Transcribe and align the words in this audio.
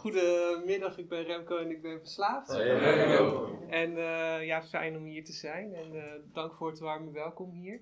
Goedemiddag, 0.00 0.98
ik 0.98 1.08
ben 1.08 1.24
Remco 1.24 1.58
en 1.58 1.70
ik 1.70 1.82
ben 1.82 1.98
verslaafd. 1.98 2.50
Remco. 2.50 3.58
En 3.68 3.96
eh, 3.96 4.46
ja, 4.46 4.62
fijn 4.62 4.96
om 4.96 5.04
hier 5.04 5.24
te 5.24 5.32
zijn 5.32 5.74
en 5.74 5.94
eh, 5.94 6.20
dank 6.32 6.54
voor 6.54 6.70
het 6.70 6.78
warme 6.78 7.12
welkom 7.12 7.50
hier. 7.50 7.80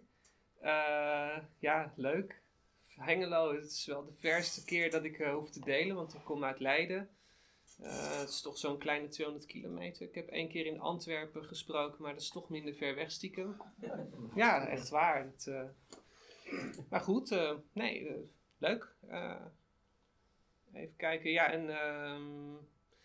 Eh, 0.60 1.39
ja, 1.58 1.92
leuk. 1.96 2.41
Hengelo, 2.96 3.54
het 3.54 3.65
is 3.65 3.86
wel 3.86 4.04
de 4.04 4.12
verste 4.12 4.65
keer 4.65 4.91
dat 4.91 5.04
ik 5.04 5.17
hoef 5.17 5.50
te 5.50 5.60
delen, 5.60 5.96
want 5.96 6.15
ik 6.15 6.20
kom 6.25 6.44
uit 6.44 6.60
Leiden. 6.60 7.08
Het 7.83 8.29
is 8.29 8.41
toch 8.41 8.59
zo'n 8.59 8.79
kleine 8.79 9.09
200 9.09 9.46
kilometer. 9.46 10.07
Ik 10.07 10.14
heb 10.14 10.29
één 10.29 10.48
keer 10.48 10.66
in 10.66 10.80
Antwerpen 10.80 11.45
gesproken, 11.45 12.03
maar 12.03 12.12
dat 12.12 12.23
is 12.23 12.30
toch 12.30 12.48
minder 12.48 12.75
ver 12.75 12.95
weg 12.95 13.11
stiekem. 13.11 13.57
Ja, 14.35 14.66
echt 14.66 14.89
waar. 14.89 15.25
Het, 15.25 15.53
maar 16.91 17.00
goed, 17.00 17.37
nee, 17.73 18.29
leuk. 18.59 18.95
Even 20.73 20.96
kijken, 20.96 21.30
ja, 21.30 21.53
en 21.53 21.69
ehm, 21.69 22.55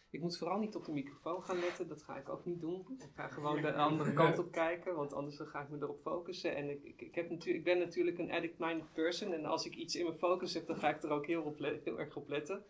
ik 0.09 0.21
moet 0.21 0.37
vooral 0.37 0.59
niet 0.59 0.75
op 0.75 0.85
de 0.85 0.91
microfoon 0.91 1.43
gaan 1.43 1.59
letten, 1.59 1.87
dat 1.87 2.03
ga 2.03 2.17
ik 2.17 2.29
ook 2.29 2.45
niet 2.45 2.61
doen. 2.61 2.85
Ik 2.99 3.11
ga 3.15 3.27
gewoon 3.27 3.61
de 3.61 3.73
andere 3.87 4.13
kant 4.13 4.39
op 4.39 4.51
kijken, 4.51 4.95
want 4.95 5.13
anders 5.13 5.39
ga 5.39 5.61
ik 5.61 5.69
me 5.69 5.77
erop 5.81 6.01
focussen. 6.01 6.55
En 6.55 6.69
ik, 6.69 6.83
ik, 6.83 7.01
ik, 7.01 7.15
heb 7.15 7.29
natuurlijk 7.29 7.57
ik 7.57 7.73
ben 7.73 7.79
natuurlijk 7.79 8.17
een 8.17 8.31
addict-minded 8.31 8.93
person 8.93 9.33
en 9.33 9.45
als 9.45 9.65
ik 9.65 9.75
iets 9.75 9.95
in 9.95 10.05
mijn 10.05 10.17
focus 10.17 10.53
heb, 10.53 10.67
dan 10.67 10.77
ga 10.77 10.89
ik 10.89 11.03
er 11.03 11.09
ook 11.09 11.25
heel, 11.25 11.41
op 11.41 11.57
heel 11.59 11.99
erg 11.99 12.15
op 12.15 12.29
letten. 12.29 12.65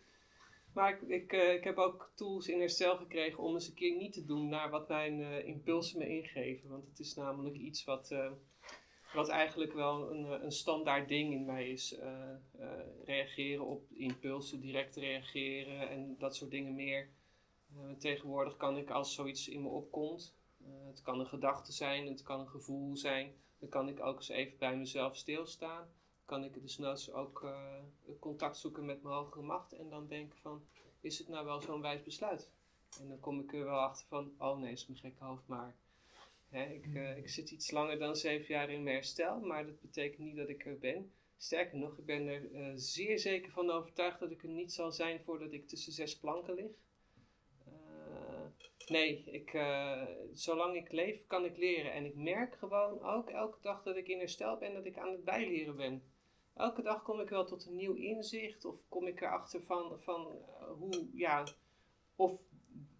Maar 0.74 0.90
ik, 0.90 1.02
ik, 1.08 1.32
eh, 1.32 1.54
ik 1.54 1.64
heb 1.64 1.76
ook 1.76 2.12
tools 2.14 2.48
in 2.48 2.60
herstel 2.60 2.96
gekregen 2.96 3.42
om 3.42 3.54
eens 3.54 3.68
een 3.68 3.74
keer 3.74 3.96
niet 3.96 4.12
te 4.12 4.24
doen 4.24 4.48
naar 4.48 4.70
wat 4.70 4.88
mijn 4.88 5.20
eh, 5.20 5.46
impulsen 5.46 5.98
me 5.98 6.08
ingeven. 6.08 6.70
Want 6.70 6.86
het 6.86 6.98
is 6.98 7.14
namelijk 7.14 7.56
iets 7.56 7.84
wat, 7.84 8.10
eh, 8.10 8.30
wat 9.14 9.28
eigenlijk 9.28 9.72
wel 9.72 10.10
een, 10.10 10.26
eh, 10.26 10.42
een 10.42 10.52
standaard 10.52 11.08
ding 11.08 11.32
in 11.32 11.44
mij 11.44 11.70
is. 11.70 11.94
eh, 11.94 12.30
eh, 12.58 12.68
reageren 13.04 13.64
op 13.66 13.90
impulsen, 13.92 14.60
direct 14.60 14.96
reageren 14.96 15.88
en 15.88 16.16
dat 16.18 16.36
soort 16.36 16.50
dingen 16.50 16.74
meer. 16.74 17.08
Tegenwoordig 17.98 18.56
kan 18.56 18.76
ik 18.76 18.90
als 18.90 19.14
zoiets 19.14 19.48
in 19.48 19.62
me 19.62 19.68
opkomt, 19.68 20.36
het 20.86 21.02
kan 21.02 21.20
een 21.20 21.26
gedachte 21.26 21.72
zijn, 21.72 22.06
het 22.06 22.22
kan 22.22 22.40
een 22.40 22.48
gevoel 22.48 22.96
zijn, 22.96 23.34
dan 23.58 23.68
kan 23.68 23.88
ik 23.88 24.00
ook 24.00 24.16
eens 24.16 24.28
even 24.28 24.58
bij 24.58 24.76
mezelf 24.76 25.16
stilstaan. 25.16 25.88
Kan 26.24 26.44
ik 26.44 26.62
dus 26.62 26.78
noods 26.78 27.12
ook 27.12 27.46
contact 28.20 28.56
zoeken 28.56 28.84
met 28.84 29.02
mijn 29.02 29.14
hogere 29.14 29.42
macht 29.44 29.72
en 29.72 29.88
dan 29.88 30.06
denken 30.06 30.38
van, 30.38 30.64
is 31.00 31.18
het 31.18 31.28
nou 31.28 31.44
wel 31.44 31.60
zo'n 31.60 31.80
wijs 31.80 32.02
besluit? 32.02 32.50
En 33.00 33.08
dan 33.08 33.20
kom 33.20 33.40
ik 33.40 33.52
er 33.52 33.64
wel 33.64 33.80
achter 33.80 34.06
van, 34.06 34.32
oh 34.38 34.58
nee, 34.58 34.72
is 34.72 34.86
mijn 34.86 35.00
gekke 35.00 35.24
hoofd 35.24 35.46
maar. 35.46 35.76
Hè, 36.54 36.64
ik, 36.64 36.94
eh, 36.94 37.16
ik 37.16 37.28
zit 37.28 37.50
iets 37.50 37.70
langer 37.70 37.98
dan 37.98 38.16
zeven 38.16 38.54
jaar 38.54 38.70
in 38.70 38.82
mijn 38.82 38.94
herstel, 38.94 39.40
maar 39.40 39.66
dat 39.66 39.80
betekent 39.80 40.18
niet 40.18 40.36
dat 40.36 40.48
ik 40.48 40.66
er 40.66 40.78
ben. 40.78 41.12
Sterker 41.36 41.78
nog, 41.78 41.98
ik 41.98 42.04
ben 42.04 42.26
er 42.26 42.54
eh, 42.54 42.72
zeer 42.74 43.18
zeker 43.18 43.52
van 43.52 43.70
overtuigd 43.70 44.20
dat 44.20 44.30
ik 44.30 44.42
er 44.42 44.48
niet 44.48 44.72
zal 44.72 44.92
zijn 44.92 45.20
voordat 45.20 45.52
ik 45.52 45.68
tussen 45.68 45.92
zes 45.92 46.18
planken 46.18 46.54
lig. 46.54 46.70
Eh, 47.66 48.46
nee, 48.88 49.24
ik, 49.24 49.50
zolang 50.32 50.76
ik 50.76 50.92
leef 50.92 51.26
kan 51.26 51.44
ik 51.44 51.56
leren. 51.56 51.92
En 51.92 52.04
ik 52.04 52.14
merk 52.14 52.54
gewoon 52.54 53.02
ook 53.02 53.30
elke 53.30 53.58
dag 53.60 53.82
dat 53.82 53.96
ik 53.96 54.08
in 54.08 54.18
herstel 54.18 54.58
ben, 54.58 54.74
dat 54.74 54.86
ik 54.86 54.98
aan 54.98 55.12
het 55.12 55.24
bijleren 55.24 55.76
ben. 55.76 56.02
Elke 56.54 56.82
dag 56.82 57.02
kom 57.02 57.20
ik 57.20 57.28
wel 57.28 57.44
tot 57.44 57.66
een 57.66 57.76
nieuw 57.76 57.94
inzicht 57.94 58.64
of 58.64 58.88
kom 58.88 59.06
ik 59.06 59.20
erachter 59.20 59.62
van, 59.62 60.00
van 60.00 60.22
hoe, 60.78 61.08
ja, 61.12 61.46
of 62.16 62.40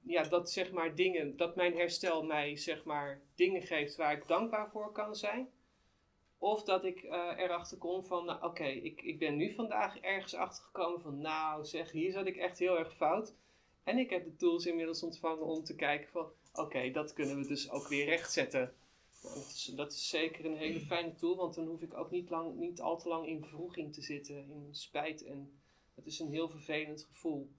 ja, 0.06 0.22
dat 0.22 0.50
zeg 0.50 0.72
maar 0.72 0.94
dingen, 0.94 1.36
dat 1.36 1.56
mijn 1.56 1.77
herstel 1.77 2.24
mij 2.24 2.56
zeg 2.56 2.84
maar 2.84 3.20
dingen 3.34 3.62
geeft 3.62 3.97
waar 3.97 4.12
ik 4.12 4.27
dankbaar 4.27 4.70
voor 4.70 4.92
kan 4.92 5.16
zijn. 5.16 5.48
Of 6.38 6.62
dat 6.62 6.84
ik 6.84 7.02
eh, 7.02 7.33
erachter 7.36 7.78
kom 7.78 8.02
van, 8.02 8.25
nou, 8.25 8.44
oké, 8.44 8.66
ik, 8.66 9.02
ik 9.02 9.19
ben 9.19 9.36
nu 9.36 9.52
vandaag 9.52 9.98
ergens 9.98 10.34
achter 10.34 10.64
gekomen 10.64 11.00
van, 11.00 11.20
nou 11.20 11.64
zeg, 11.64 11.91
hier 11.91 12.12
zat 12.12 12.27
ik 12.27 12.36
echt 12.36 12.58
heel 12.58 12.78
erg 12.78 12.94
fout. 12.94 13.34
En 13.84 13.98
ik 13.98 14.10
heb 14.10 14.25
de 14.25 14.36
tools 14.36 14.66
inmiddels 14.66 15.02
ontvangen 15.02 15.44
om 15.44 15.64
te 15.64 15.75
kijken 15.75 16.10
van, 16.10 16.27
oké, 16.52 16.91
dat 16.91 17.12
kunnen 17.12 17.36
we 17.36 17.47
dus 17.47 17.70
ook 17.70 17.88
weer 17.88 18.05
rechtzetten. 18.05 18.75
Dat, 19.22 19.47
is, 19.55 19.72
dat 19.77 19.92
is 19.92 20.08
zeker 20.08 20.44
een 20.44 20.56
hele 20.56 20.80
fijne 20.80 21.14
tool, 21.14 21.36
want 21.36 21.54
dan 21.54 21.66
hoef 21.66 21.82
ik 21.82 21.94
ook 21.94 22.10
niet, 22.10 22.31
lang, 22.31 22.54
niet 22.54 22.81
al 22.81 22.98
te 22.98 23.09
lang 23.09 23.26
in 23.26 23.44
vroeging 23.44 23.93
te 23.93 24.03
zitten, 24.03 24.37
in 24.37 24.69
spijt. 24.70 25.25
En 25.25 25.60
dat 25.94 26.06
is 26.06 26.19
een 26.19 26.31
heel 26.31 26.48
vervelend 26.48 27.04
gevoel. 27.04 27.50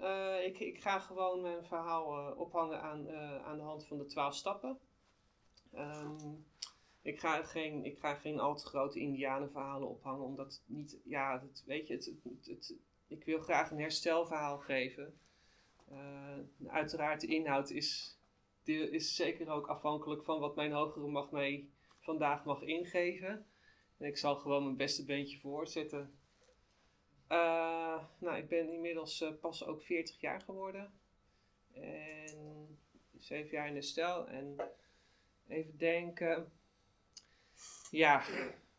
Eh, 0.00 0.44
ik, 0.46 0.58
ik 0.58 0.80
ga 0.82 0.98
gewoon 0.98 1.40
mijn 1.40 1.64
verhaal 1.64 2.16
eh, 2.30 2.38
ophangen 2.40 2.82
aan, 2.82 3.08
eh, 3.08 3.44
aan 3.44 3.56
de 3.56 3.62
hand 3.62 3.86
van 3.86 3.98
de 3.98 4.06
twaalf 4.06 4.34
stappen. 4.34 4.78
Ehm, 5.72 6.34
ik, 7.02 7.20
ga 7.20 7.42
geen, 7.42 7.84
ik 7.84 7.98
ga 7.98 8.14
geen 8.14 8.40
al 8.40 8.56
te 8.56 8.66
grote 8.66 8.98
indianenverhalen 9.00 9.88
ophangen, 9.88 10.24
omdat 10.24 10.62
niet, 10.66 10.98
ja, 11.04 11.42
weet 11.66 11.86
je, 11.86 11.94
het, 11.94 12.12
het, 12.22 12.46
het- 12.46 12.74
ik 13.06 13.24
wil 13.24 13.38
graag 13.40 13.70
een 13.70 13.80
herstelverhaal 13.80 14.58
geven. 14.58 15.18
Uiteraard, 16.66 17.20
de 17.20 17.26
inhoud 17.26 17.70
is, 17.70 18.18
is 18.64 19.14
zeker 19.14 19.50
ook 19.50 19.66
afhankelijk 19.66 20.24
van 20.24 20.40
wat 20.40 20.56
mijn 20.56 20.72
hogere 20.72 21.06
macht 21.06 21.30
mij 21.30 21.68
vandaag 22.00 22.44
mag 22.44 22.62
ingeven. 22.62 23.46
En 23.98 24.06
ik 24.06 24.16
zal 24.16 24.36
gewoon 24.36 24.64
mijn 24.64 24.76
beste 24.76 25.04
beentje 25.04 25.38
voorzetten. 25.38 26.17
Eh, 27.28 27.98
nou, 28.18 28.36
ik 28.36 28.48
ben 28.48 28.72
inmiddels 28.72 29.20
eh, 29.20 29.32
pas 29.40 29.64
ook 29.64 29.82
40 29.82 30.20
jaar 30.20 30.40
geworden. 30.40 30.92
En 31.72 32.78
7 33.18 33.50
jaar 33.50 33.68
in 33.68 33.74
herstel. 33.74 34.26
En 34.26 34.56
even 35.48 35.78
denken. 35.78 36.52
Ja, 37.90 38.24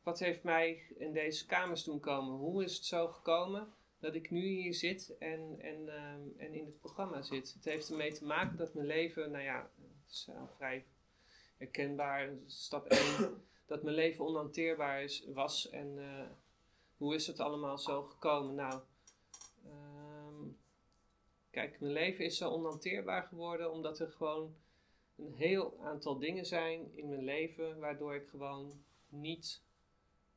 wat 0.03 0.19
heeft 0.19 0.43
mij 0.43 0.83
in 0.97 1.13
deze 1.13 1.45
kamers 1.45 1.83
doen 1.83 1.99
komen? 1.99 2.37
Hoe 2.37 2.63
is 2.63 2.75
het 2.75 2.85
zo 2.85 3.07
gekomen 3.07 3.73
dat 3.99 4.15
ik 4.15 4.29
nu 4.29 4.41
hier 4.41 4.73
zit 4.73 5.17
en, 5.17 5.55
en, 5.59 5.89
ehm, 5.89 6.21
en 6.37 6.53
in 6.53 6.65
het 6.65 6.79
programma 6.79 7.21
zit? 7.21 7.53
Het 7.53 7.65
heeft 7.65 7.89
ermee 7.89 8.13
te 8.13 8.25
maken 8.25 8.57
dat 8.57 8.73
mijn 8.73 8.87
leven, 8.87 9.31
nou 9.31 9.43
ja, 9.43 9.71
het 10.03 10.11
is 10.11 10.29
vrij 10.55 10.85
herkenbaar. 11.57 12.29
Stap 12.45 12.85
1, 12.85 13.43
dat 13.65 13.83
mijn 13.83 13.95
leven 13.95 14.25
onhanteerbaar 14.25 15.03
is, 15.03 15.25
was. 15.33 15.69
En 15.69 15.93
eh, 15.97 16.29
hoe 16.99 17.15
is 17.15 17.27
het 17.27 17.39
allemaal 17.39 17.77
zo 17.77 18.03
gekomen? 18.03 18.55
Nou, 18.55 18.81
ehm, 19.65 20.47
kijk, 21.49 21.79
mijn 21.79 21.93
leven 21.93 22.25
is 22.25 22.37
zo 22.37 22.49
onhanteerbaar 22.49 23.23
geworden 23.23 23.71
omdat 23.71 23.99
er 23.99 24.11
gewoon 24.11 24.55
een 25.15 25.33
heel 25.33 25.79
aantal 25.81 26.17
dingen 26.17 26.45
zijn 26.45 26.95
in 26.95 27.09
mijn 27.09 27.23
leven 27.23 27.79
waardoor 27.79 28.15
ik 28.15 28.27
gewoon 28.27 28.83
niet 29.09 29.61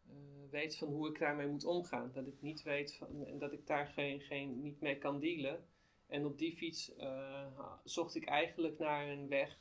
eh, 0.09 0.15
weet 0.51 0.77
van 0.77 0.89
hoe 0.89 1.09
ik 1.09 1.19
daarmee 1.19 1.47
moet 1.47 1.65
omgaan. 1.65 2.11
Dat 2.15 2.27
ik 2.27 2.43
niet 2.43 2.63
weet 2.63 2.95
van, 2.95 3.27
en 3.27 3.39
dat 3.39 3.53
ik 3.53 3.67
daar 3.67 3.87
geen, 3.87 4.21
geen, 4.21 4.63
niet 4.63 4.81
mee 4.81 4.99
kan 4.99 5.21
dealen. 5.21 5.67
En 6.07 6.27
op 6.27 6.39
die 6.39 6.57
fiets 6.57 6.97
eh, 6.97 7.47
zocht 7.85 8.15
ik 8.15 8.25
eigenlijk 8.25 8.79
naar 8.79 9.09
een 9.09 9.29
weg 9.29 9.59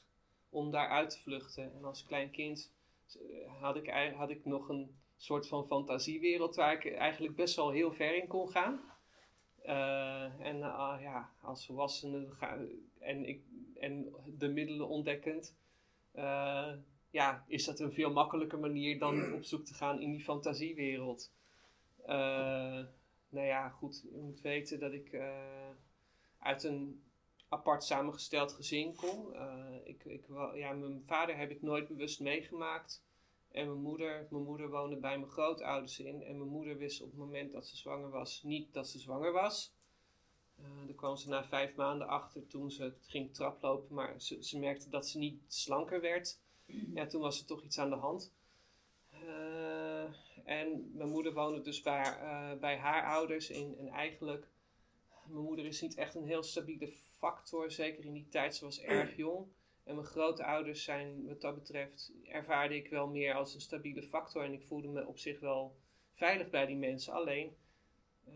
om 0.50 0.72
daaruit 0.72 1.10
te 1.10 1.20
vluchten. 1.20 1.74
En 1.74 1.86
als 1.86 2.06
klein 2.06 2.32
kind 2.32 2.74
eh, 3.08 3.62
had 3.62 3.76
ik, 3.76 3.90
had 4.16 4.30
ik 4.30 4.46
nog 4.46 4.70
een 4.70 5.01
soort 5.22 5.48
van 5.48 5.66
fantasiewereld 5.66 6.56
waar 6.56 6.74
ik 6.74 6.94
eigenlijk 6.94 7.36
best 7.36 7.56
wel 7.56 7.70
heel 7.70 7.92
ver 7.92 8.16
in 8.16 8.28
kon 8.28 8.50
gaan. 8.50 8.82
Eh, 9.62 10.40
en 10.40 10.64
ah, 10.64 11.02
ja, 11.02 11.30
als 11.42 11.66
volwassene 11.66 12.28
ga, 12.30 12.58
en, 13.00 13.26
ik, 13.26 13.42
en 13.80 14.16
de 14.38 14.48
middelen 14.48 14.88
ontdekkend, 14.88 15.56
eh, 16.12 16.74
ja, 17.12 17.44
is 17.48 17.66
dat 17.66 17.80
een 17.80 17.92
veel 17.92 18.12
makkelijker 18.12 18.60
manier 18.60 19.00
dan 19.00 19.24
op 19.36 19.44
zoek 19.44 19.66
te 19.66 19.74
gaan 19.74 20.02
in 20.02 20.12
die 20.12 20.24
fantasiewereld. 20.24 21.32
Eh, 22.06 22.86
nou 23.30 23.48
ja, 23.48 23.70
goed, 23.70 24.02
je 24.12 24.22
moet 24.22 24.42
weten 24.42 24.80
dat 24.80 24.94
ik 24.94 25.14
eh, 25.14 25.70
uit 26.40 26.64
een 26.64 27.04
apart 27.50 27.84
samengesteld 27.84 28.54
gezin 28.54 28.96
kom. 28.96 29.34
Eh, 29.34 29.76
ik, 29.84 30.06
ik, 30.06 30.26
ja, 30.54 30.74
mijn 30.74 31.04
vader 31.06 31.38
heb 31.38 31.52
ik 31.52 31.62
nooit 31.62 31.88
bewust 31.88 32.20
meegemaakt. 32.20 33.04
En 33.52 33.68
mijn 33.68 33.82
moeder, 33.82 34.28
mijn 34.30 34.44
moeder 34.44 34.70
woonde 34.70 34.96
bij 34.96 35.18
mijn 35.18 35.32
grootouders 35.32 36.00
in. 36.00 36.24
En 36.24 36.38
mijn 36.38 36.50
moeder 36.50 36.78
wist 36.78 37.02
op 37.02 37.10
het 37.10 37.18
moment 37.18 37.52
dat 37.52 37.68
ze 37.68 37.78
zwanger 37.78 38.10
was 38.10 38.44
niet 38.44 38.74
dat 38.74 38.88
ze 38.88 39.00
zwanger 39.00 39.32
was. 39.32 39.74
Eh 40.58 40.86
daar 40.86 40.96
kwam 40.96 41.16
ze 41.16 41.30
na 41.30 41.44
vijf 41.44 41.76
maanden 41.76 42.08
achter 42.08 42.48
toen 42.48 42.72
ze 42.72 42.94
ging 43.02 43.34
traplopen. 43.34 43.96
Maar 43.96 44.22
ze, 44.22 44.44
ze 44.44 44.60
merkte 44.60 44.90
dat 44.90 45.08
ze 45.08 45.18
niet 45.18 45.42
slanker 45.48 46.02
werd. 46.02 46.40
Ja, 46.94 47.06
toen 47.06 47.22
was 47.22 47.40
er 47.40 47.46
toch 47.46 47.62
iets 47.62 47.80
aan 47.80 47.90
de 47.90 47.96
hand. 47.96 48.34
Eh, 49.10 50.04
en 50.44 50.92
mijn 50.94 51.10
moeder 51.10 51.34
woonde 51.34 51.62
dus 51.62 51.82
bij, 51.82 52.04
eh, 52.04 52.54
bij 52.60 52.78
haar 52.78 53.06
ouders. 53.06 53.50
In, 53.50 53.76
en 53.80 53.88
eigenlijk, 53.88 54.48
mijn 55.26 55.44
moeder 55.44 55.66
is 55.66 55.82
niet 55.82 55.96
echt 55.96 56.16
een 56.16 56.28
heel 56.28 56.44
stabiele 56.44 56.88
factor. 57.18 57.72
Zeker 57.72 58.06
in 58.06 58.14
die 58.14 58.28
tijd, 58.30 58.56
ze 58.56 58.66
was 58.66 58.80
erg 58.80 59.16
jong. 59.16 59.48
En 59.84 59.96
mijn 59.96 60.08
grootouders 60.08 60.84
zijn, 60.84 61.28
wat 61.28 61.42
dat 61.42 61.56
betreft, 61.56 62.12
ervaarde 62.24 62.76
ik 62.76 62.90
wel 62.90 63.08
meer 63.08 63.34
als 63.34 63.54
een 63.54 63.62
stabiele 63.62 64.04
factor. 64.04 64.44
En 64.44 64.54
ik 64.54 64.64
voelde 64.64 64.88
me 64.88 65.08
op 65.08 65.18
zich 65.18 65.40
wel 65.40 65.76
veilig 66.14 66.50
bij 66.50 66.66
die 66.66 66.76
mensen. 66.76 67.14
Alleen, 67.14 67.56
eh, 68.26 68.34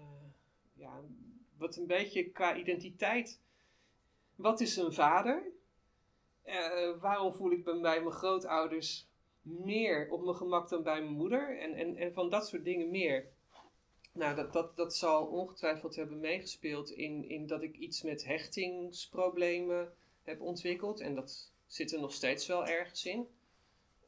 ja, 0.74 1.02
wat 1.58 1.76
een 1.76 1.88
beetje 1.88 2.30
qua 2.30 2.56
identiteit. 2.56 3.42
Wat 4.36 4.60
is 4.60 4.78
een 4.78 4.94
vader? 4.94 5.44
Eh, 6.42 7.00
waarom 7.00 7.34
voel 7.34 7.52
ik 7.52 7.66
me 7.66 7.80
bij 7.80 8.00
mijn 8.00 8.16
grootouders 8.16 9.08
meer 9.42 10.10
op 10.10 10.24
mijn 10.24 10.36
gemak 10.36 10.70
dan 10.70 10.84
bij 10.84 11.02
mijn 11.02 11.16
moeder? 11.16 11.60
En, 11.60 11.74
en, 11.74 11.96
en 11.96 12.14
van 12.14 12.30
dat 12.30 12.48
soort 12.48 12.64
dingen 12.64 12.90
meer. 12.90 13.28
nou, 14.12 14.36
dat, 14.36 14.54
dat, 14.54 14.76
dat 14.76 14.96
zal 14.96 15.26
ongetwijfeld 15.26 15.96
hebben 15.96 16.20
meegespeeld 16.20 16.92
in, 16.92 17.30
in 17.30 17.48
dat 17.48 17.62
ik 17.62 17.78
iets 17.78 18.02
met 18.02 18.26
hechtingsproblemen 18.26 19.94
heb 20.26 20.42
ontwikkeld. 20.42 21.00
En 21.00 21.16
dat 21.16 21.52
zit 21.66 21.94
er 21.94 22.00
nog 22.00 22.14
steeds 22.14 22.48
wel 22.48 22.68
ergens 22.68 23.06
in. 23.06 23.28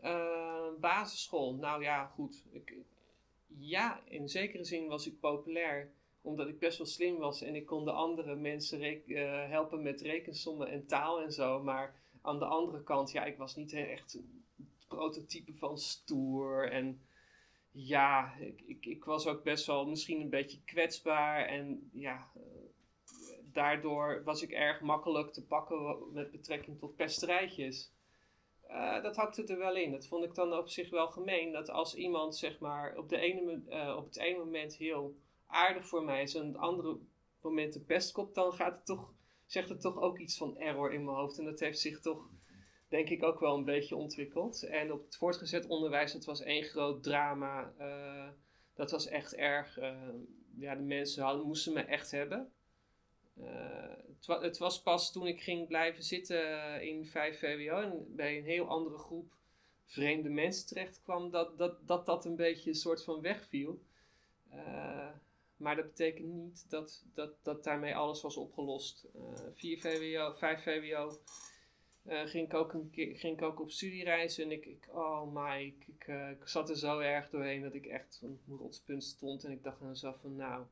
Uh, 0.04 0.68
basisschool, 0.80 1.56
nou 1.56 1.84
ja, 1.84 2.06
goed. 2.06 2.44
Ik, 2.52 2.74
ja, 3.48 4.02
in 4.06 4.30
zekere 4.30 4.64
zin 4.64 4.88
was 4.88 5.08
ik 5.08 5.19
populair 5.19 5.92
omdat 6.22 6.48
ik 6.48 6.60
best 6.60 6.78
wel 6.78 6.88
slim 6.88 7.18
was 7.18 7.42
en 7.42 7.56
ik 7.56 7.66
kon 7.66 7.86
de 7.86 7.92
andere 7.92 8.36
mensen 8.36 9.02
uh, 9.06 9.50
helpen 9.50 9.81
met 9.81 10.02
rekensommen 10.02 10.68
en 10.68 10.86
taal 10.86 11.22
en 11.22 11.31
zo. 11.31 11.64
Maar 11.64 11.96
aan 12.22 12.40
de 12.40 12.46
andere 12.46 12.84
kant, 12.84 13.12
ja, 13.12 13.25
ik 13.25 13.38
was 13.38 13.56
niet 13.56 13.74
echt 13.74 14.14
het 14.14 14.88
prototype 14.88 15.54
van 15.54 15.78
stoer. 15.78 16.72
En 16.72 17.02
ja, 17.72 18.34
ik, 18.40 18.62
ik, 18.62 18.86
ik 18.86 19.04
was 19.04 19.28
ook 19.28 19.44
best 19.44 19.66
wel 19.66 19.88
misschien 19.88 20.22
een 20.22 20.30
beetje 20.30 20.64
kwetsbaar. 20.66 21.46
En 21.46 21.90
ja, 21.94 22.31
uh, 22.38 22.44
daardoor 23.57 24.24
was 24.24 24.42
ik 24.42 24.51
erg 24.51 24.81
makkelijk 24.81 25.33
te 25.33 25.45
pakken 25.45 25.98
met 26.13 26.31
betrekking 26.31 26.80
tot 26.80 26.95
pesterijtjes. 26.95 27.92
Uh, 28.69 29.04
dat 29.04 29.15
hakte 29.15 29.44
er 29.44 29.57
wel 29.57 29.75
in. 29.75 29.92
Dat 29.92 30.07
vond 30.07 30.24
ik 30.24 30.36
dan 30.36 30.54
op 30.54 30.69
zich 30.69 30.89
wel 30.89 31.07
gemeen. 31.07 31.51
Dat 31.51 31.69
als 31.69 31.95
iemand 31.95 32.36
zeg 32.36 32.59
maar 32.59 32.98
op, 32.98 33.09
de 33.09 33.18
ene, 33.18 33.62
uh, 33.69 33.95
op 33.98 34.06
het 34.06 34.18
ene 34.18 34.38
moment 34.38 34.75
heel 34.75 35.15
aardig 35.48 35.86
voor 35.86 36.04
mij 36.04 36.21
is 36.21 36.36
en 36.36 36.42
op 36.42 36.54
het 36.54 36.62
andere 36.62 36.98
moment 37.42 37.74
de 37.74 37.80
pestkop, 37.80 38.33
dan 38.33 38.54
gaat 38.54 38.75
het 38.75 38.86
toch, 38.86 39.13
zegt 39.45 39.69
het 39.69 39.81
toch 39.81 40.01
ook 40.01 40.19
iets 40.19 40.38
van 40.38 40.57
error 40.57 40.94
in 40.94 41.04
mijn 41.04 41.18
hoofd. 41.18 41.38
En 41.38 41.45
dat 41.45 41.59
heeft 41.59 41.80
zich 41.80 42.00
toch, 42.00 42.30
denk 42.88 43.09
ik, 43.09 43.24
ook 43.24 43.39
wel 43.39 43.57
een 43.57 43.65
beetje 43.65 43.95
ontwikkeld. 43.95 44.63
En 44.63 44.92
op 44.92 45.06
het 45.06 45.18
voortgezet 45.18 45.68
onderwijs, 45.68 46.13
het 46.13 46.25
was 46.25 46.42
één 46.42 46.63
groot 46.63 47.04
drama. 47.04 47.74
Uh, 47.80 48.30
dat 48.75 48.92
was 48.92 49.07
echt 49.07 49.36
erg. 49.36 49.80
ja, 50.57 50.75
de 50.75 50.83
mensen 50.83 51.24
hadden, 51.24 51.48
moesten 51.48 51.74
me 51.74 51.81
echt 51.81 52.12
hebben. 52.12 52.51
Uh, 53.39 54.42
het, 54.42 54.57
was 54.57 54.81
pas 54.81 55.12
toen 55.12 55.28
ik 55.28 55.42
ging 55.42 55.68
blijven 55.68 56.04
zitten 56.04 56.81
in 56.81 57.06
5 57.06 57.39
VWO 57.39 57.81
en 57.81 58.16
bij 58.16 58.38
een 58.38 58.44
heel 58.44 58.68
andere 58.68 58.98
groep 58.98 59.34
vreemde 59.86 60.30
mensen 60.30 60.68
terecht 60.68 61.01
kwam, 61.04 61.31
dat 61.31 61.57
dat, 61.57 61.88
dat, 61.88 62.06
dat 62.06 62.25
een 62.25 62.36
beetje 62.36 62.69
een 62.69 62.75
soort 62.75 63.04
van 63.04 63.22
wegviel. 63.22 63.81
Uh, 64.54 65.10
maar 65.57 65.75
dat 65.75 65.86
betekent 65.86 66.28
niet 66.28 66.69
dat, 66.69 67.04
dat, 67.13 67.34
dat 67.44 67.63
daarmee 67.63 67.95
alles 67.95 68.22
was 68.22 68.38
opgelost. 68.38 69.07
Uh, 69.16 69.22
4 69.54 69.80
VWO, 69.80 70.33
5 70.33 70.63
VWO 70.63 71.19
ging, 72.06 72.48
ik 72.48 72.54
ook 72.54 72.74
een 72.74 72.90
keer, 72.90 73.18
ging 73.18 73.38
ik 73.38 73.42
ook 73.42 73.60
op 73.60 73.72
studiereis 73.72 74.38
en 74.38 74.51
ik, 74.51 74.66
ik 74.66 74.88
oh 74.92 75.33
my, 75.33 75.75
ik, 75.88 76.07
ik, 76.07 76.48
zat 76.48 76.69
er 76.69 76.78
zo 76.78 77.00
erg 77.00 77.30
doorheen 77.30 77.62
dat 77.62 77.74
ik 77.74 77.86
echt 77.86 78.19
op 78.24 78.40
een 78.48 78.57
rotspunt 78.57 79.04
stond 79.04 79.44
en 79.44 79.51
ik 79.51 79.63
dacht 79.63 79.81
aan 79.81 79.90
mezelf 79.90 80.19
van 80.19 80.36
nou, 80.36 80.66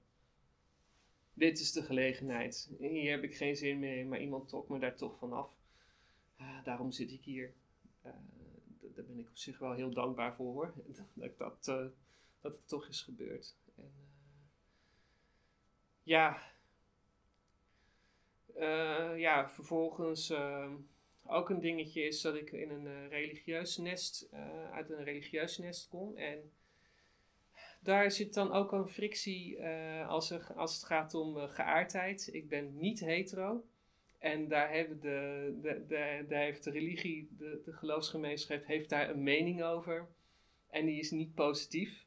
dit 1.35 1.59
is 1.59 1.71
de 1.71 1.83
gelegenheid. 1.83 2.71
Hier 2.79 3.11
heb 3.11 3.23
ik 3.23 3.35
geen 3.35 3.55
zin 3.55 3.79
meer 3.79 4.05
maar 4.05 4.19
iemand 4.19 4.47
trok 4.47 4.69
me 4.69 4.79
daar 4.79 4.95
toch 4.95 5.17
vanaf. 5.17 5.49
Uh, 6.41 6.63
daarom 6.63 6.91
zit 6.91 7.11
ik 7.11 7.23
hier. 7.23 7.53
Uh, 8.05 8.11
daar 8.81 9.05
ben 9.05 9.19
ik 9.19 9.29
op 9.29 9.37
zich 9.37 9.57
wel 9.59 9.73
heel 9.73 9.93
dankbaar 9.93 10.35
voor 10.35 10.53
hoor. 10.53 10.73
dat, 11.13 11.37
dat, 11.37 11.67
uh, 11.67 11.85
dat 12.41 12.55
het 12.55 12.67
toch 12.67 12.87
is 12.87 13.01
gebeurd. 13.01 13.55
En, 13.75 13.91
ja. 16.03 16.53
ja, 19.15 19.49
vervolgens 19.49 20.33
ook 21.25 21.49
een 21.49 21.59
dingetje 21.59 22.01
is 22.01 22.21
dat 22.21 22.35
ik 22.35 22.51
in 22.51 22.69
een 22.69 23.09
religieus 23.09 23.77
nest, 23.77 24.27
uit 24.71 24.89
een 24.89 25.03
religieus 25.03 25.57
nest 25.57 25.87
kom. 25.87 26.17
En 26.17 26.51
daar 27.85 28.11
zit 28.11 28.33
dan 28.33 28.51
ook 28.51 28.71
een 28.71 28.87
frictie 28.87 29.57
uh, 29.57 30.09
als, 30.09 30.31
er, 30.31 30.47
als 30.55 30.73
het 30.73 30.83
gaat 30.83 31.13
om 31.13 31.37
uh, 31.37 31.43
geaardheid. 31.43 32.29
Ik 32.31 32.49
ben 32.49 32.77
niet 32.77 32.99
hetero. 32.99 33.63
En 34.19 34.47
daar, 34.47 34.71
hebben 34.71 34.99
de, 34.99 35.53
de, 35.61 36.25
de, 36.27 36.35
heeft 36.35 36.63
de 36.63 36.71
religie, 36.71 37.29
de, 37.37 37.61
de 37.65 37.73
geloofsgemeenschap, 37.73 38.65
heeft 38.65 38.89
daar 38.89 39.09
een 39.09 39.23
mening 39.23 39.63
over. 39.63 40.07
En 40.69 40.85
die 40.85 40.99
is 40.99 41.11
niet 41.11 41.35
positief. 41.35 42.05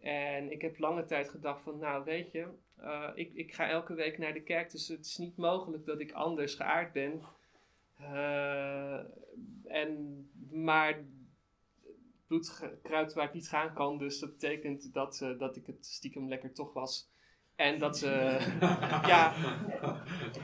En 0.00 0.52
ik 0.52 0.62
heb 0.62 0.78
lange 0.78 1.04
tijd 1.04 1.28
gedacht 1.28 1.62
van, 1.62 1.78
nou 1.78 2.04
weet 2.04 2.32
je, 2.32 2.46
uh, 2.80 3.10
ik, 3.14 3.34
ik 3.34 3.54
ga 3.54 3.68
elke 3.68 3.94
week 3.94 4.18
naar 4.18 4.32
de 4.32 4.42
kerk, 4.42 4.70
dus 4.70 4.88
het 4.88 5.06
is 5.06 5.16
niet 5.16 5.36
mogelijk 5.36 5.86
dat 5.86 6.00
ik 6.00 6.12
anders 6.12 6.54
geaard 6.54 6.92
ben. 6.92 7.22
en, 9.64 10.30
maar 10.50 11.04
bloedkruid 12.32 13.12
waar 13.12 13.26
ik 13.26 13.34
niet 13.34 13.48
gaan 13.48 13.74
kan. 13.74 13.98
Dus 13.98 14.18
dat 14.18 14.30
betekent 14.30 14.92
dat, 14.92 15.20
uh, 15.22 15.38
dat 15.38 15.56
ik 15.56 15.66
het 15.66 15.86
stiekem 15.86 16.28
lekker 16.28 16.52
toch 16.52 16.72
was. 16.72 17.10
En 17.56 17.78
dat 17.78 17.98
ze. 17.98 18.38
ja. 19.12 19.34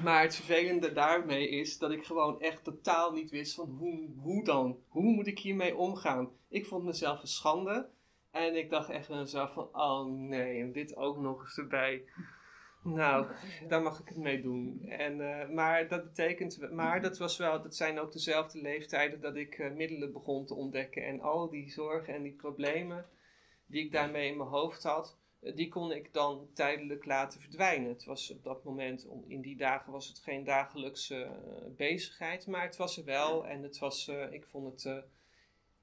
Maar 0.03 0.23
het 0.23 0.35
vervelende 0.35 0.93
daarmee 0.93 1.49
is 1.49 1.79
dat 1.79 1.91
ik 1.91 2.05
gewoon 2.05 2.41
echt 2.41 2.65
totaal 2.65 3.13
niet 3.13 3.31
wist 3.31 3.55
van 3.55 3.71
hoe, 3.71 4.09
hoe 4.17 4.45
dan? 4.45 4.79
Hoe 4.89 5.13
moet 5.13 5.27
ik 5.27 5.39
hiermee 5.39 5.77
omgaan? 5.77 6.31
Ik 6.49 6.67
vond 6.67 6.85
mezelf 6.85 7.23
een 7.23 7.29
schande. 7.29 7.89
En 8.31 8.57
ik 8.57 8.71
dacht 8.71 8.89
echt 8.89 9.09
mezelf 9.09 9.53
van, 9.53 9.69
oh 9.73 10.07
nee, 10.07 10.61
en 10.61 10.73
dit 10.73 10.97
ook 10.97 11.19
nog 11.19 11.41
eens 11.41 11.59
erbij. 11.59 12.05
Nou, 12.95 13.27
daar 13.69 13.83
mag 13.83 14.01
ik 14.01 14.09
het 14.09 14.17
mee 14.17 14.43
doen. 14.43 14.83
En, 14.89 15.19
uh, 15.21 15.49
maar 15.49 15.89
dat 15.89 16.05
betekent, 16.05 16.71
maar 16.71 17.03
dat 17.03 17.19
was 17.19 17.37
wel, 17.37 17.63
dat 17.63 17.77
zijn 17.77 17.99
ook 17.99 18.13
dezelfde 18.13 18.61
leeftijden 18.61 19.21
dat 19.21 19.37
ik 19.37 19.59
uh, 19.59 19.73
middelen 19.73 20.13
begon 20.13 20.47
te 20.47 20.55
ontdekken. 20.55 21.05
En 21.05 21.21
al 21.21 21.51
die 21.51 21.71
zorgen 21.71 22.15
en 22.15 22.23
die 22.23 22.33
problemen 22.33 23.07
die 23.67 23.85
ik 23.85 23.93
daarmee 23.93 24.31
in 24.31 24.37
mijn 24.37 24.49
hoofd 24.49 24.83
had, 24.83 25.19
uh, 25.41 25.57
die 25.57 25.69
kon 25.69 25.93
ik 25.93 26.13
dan 26.13 26.49
tijdelijk 26.55 27.05
laten 27.05 27.41
verdwijnen. 27.41 27.89
Het 27.89 28.05
was 28.05 28.31
op 28.31 28.45
dat 28.45 28.65
moment, 28.65 29.07
in 29.27 29.41
die 29.41 29.57
dagen 29.57 29.93
was 29.93 30.09
het 30.09 30.19
geen 30.19 30.45
dagelijkse 30.45 31.31
bezigheid, 31.77 32.47
maar 32.47 32.63
het 32.63 32.77
was 32.77 32.99
er 32.99 33.05
wel. 33.05 33.47
En 33.47 33.63
het 33.63 33.79
was, 33.79 34.11
ik 34.31 34.47
vond 34.47 34.83
het, 34.83 35.05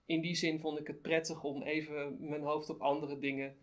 in 0.06 0.22
die 0.22 0.36
zin 0.36 0.60
vond 0.60 0.80
ik 0.80 0.88
het 0.88 1.02
prettig 1.02 1.44
om 1.44 1.64
even 1.64 2.30
mijn 2.30 2.44
hoofd 2.44 2.70
op 2.70 2.82
andere 2.82 3.18
dingen 3.20 3.58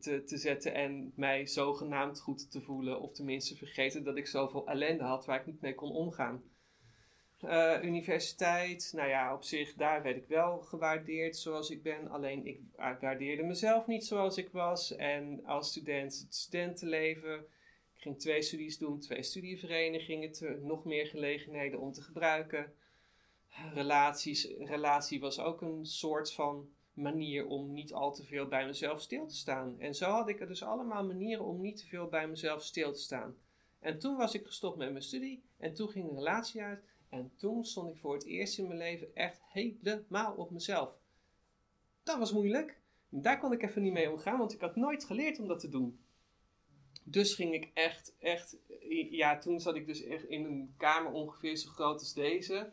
te, 0.00 0.24
te 0.24 0.36
zetten 0.36 0.74
en 0.74 1.12
mij 1.14 1.46
zogenaamd 1.46 2.20
goed 2.20 2.50
te 2.50 2.60
voelen. 2.60 3.00
Of 3.00 3.12
tenminste 3.12 3.56
vergeten 3.56 4.04
dat 4.04 4.16
ik 4.16 4.26
zoveel 4.26 4.66
ellende 4.66 5.04
had 5.04 5.26
waar 5.26 5.40
ik 5.40 5.46
niet 5.46 5.60
mee 5.60 5.74
kon 5.74 5.90
omgaan. 5.90 6.42
Uh, 7.44 7.78
universiteit, 7.82 8.92
nou 8.94 9.08
ja, 9.08 9.34
op 9.34 9.42
zich, 9.42 9.74
daar 9.74 10.02
werd 10.02 10.16
ik 10.16 10.26
wel 10.28 10.58
gewaardeerd 10.58 11.36
zoals 11.36 11.70
ik 11.70 11.82
ben. 11.82 12.10
Alleen 12.10 12.46
ik 12.46 12.60
waardeerde 13.00 13.42
mezelf 13.42 13.86
niet 13.86 14.04
zoals 14.04 14.36
ik 14.36 14.48
was. 14.50 14.96
En 14.96 15.44
als 15.44 15.68
student, 15.68 16.18
het 16.18 16.34
studentenleven. 16.34 17.38
Ik 17.96 18.00
ging 18.00 18.18
twee 18.18 18.42
studies 18.42 18.78
doen, 18.78 19.00
twee 19.00 19.22
studieverenigingen, 19.22 20.30
nog 20.62 20.84
meer 20.84 21.06
gelegenheden 21.06 21.80
om 21.80 21.92
te 21.92 22.02
gebruiken. 22.02 22.72
Relaties, 23.74 24.48
relatie 24.58 25.20
was 25.20 25.40
ook 25.40 25.60
een 25.60 25.86
soort 25.86 26.32
van 26.32 26.68
manier 26.94 27.46
om 27.46 27.72
niet 27.72 27.92
al 27.92 28.12
te 28.12 28.24
veel 28.24 28.46
bij 28.48 28.66
mezelf 28.66 29.00
stil 29.00 29.26
te 29.26 29.36
staan. 29.36 29.80
En 29.80 29.94
zo 29.94 30.10
had 30.10 30.28
ik 30.28 30.40
er 30.40 30.46
dus 30.46 30.62
allemaal 30.62 31.04
manieren 31.04 31.44
om 31.44 31.60
niet 31.60 31.76
te 31.76 31.86
veel 31.86 32.06
bij 32.06 32.28
mezelf 32.28 32.62
stil 32.62 32.92
te 32.92 33.00
staan. 33.00 33.36
En 33.78 33.98
toen 33.98 34.16
was 34.16 34.34
ik 34.34 34.46
gestopt 34.46 34.76
met 34.76 34.90
mijn 34.90 35.02
studie 35.02 35.42
en 35.56 35.74
toen 35.74 35.88
ging 35.88 36.08
de 36.08 36.14
relatie 36.14 36.62
uit 36.62 36.84
en 37.08 37.32
toen 37.36 37.64
stond 37.64 37.94
ik 37.94 37.96
voor 37.96 38.14
het 38.14 38.24
eerst 38.24 38.58
in 38.58 38.66
mijn 38.66 38.78
leven 38.78 39.14
echt 39.14 39.40
helemaal 39.42 40.34
op 40.34 40.50
mezelf. 40.50 40.98
Dat 42.02 42.18
was 42.18 42.32
moeilijk. 42.32 42.80
Daar 43.08 43.38
kon 43.38 43.52
ik 43.52 43.62
even 43.62 43.82
niet 43.82 43.92
mee 43.92 44.10
omgaan, 44.10 44.38
want 44.38 44.52
ik 44.52 44.60
had 44.60 44.76
nooit 44.76 45.04
geleerd 45.04 45.38
om 45.38 45.48
dat 45.48 45.60
te 45.60 45.68
doen. 45.68 45.98
Dus 47.04 47.34
ging 47.34 47.54
ik 47.54 47.70
echt, 47.74 48.14
echt, 48.18 48.56
ja, 49.10 49.38
toen 49.38 49.60
zat 49.60 49.76
ik 49.76 49.86
dus 49.86 50.02
echt 50.02 50.24
in 50.24 50.44
een 50.44 50.74
kamer 50.76 51.12
ongeveer 51.12 51.56
zo 51.56 51.70
groot 51.70 52.00
als 52.00 52.14
deze. 52.14 52.72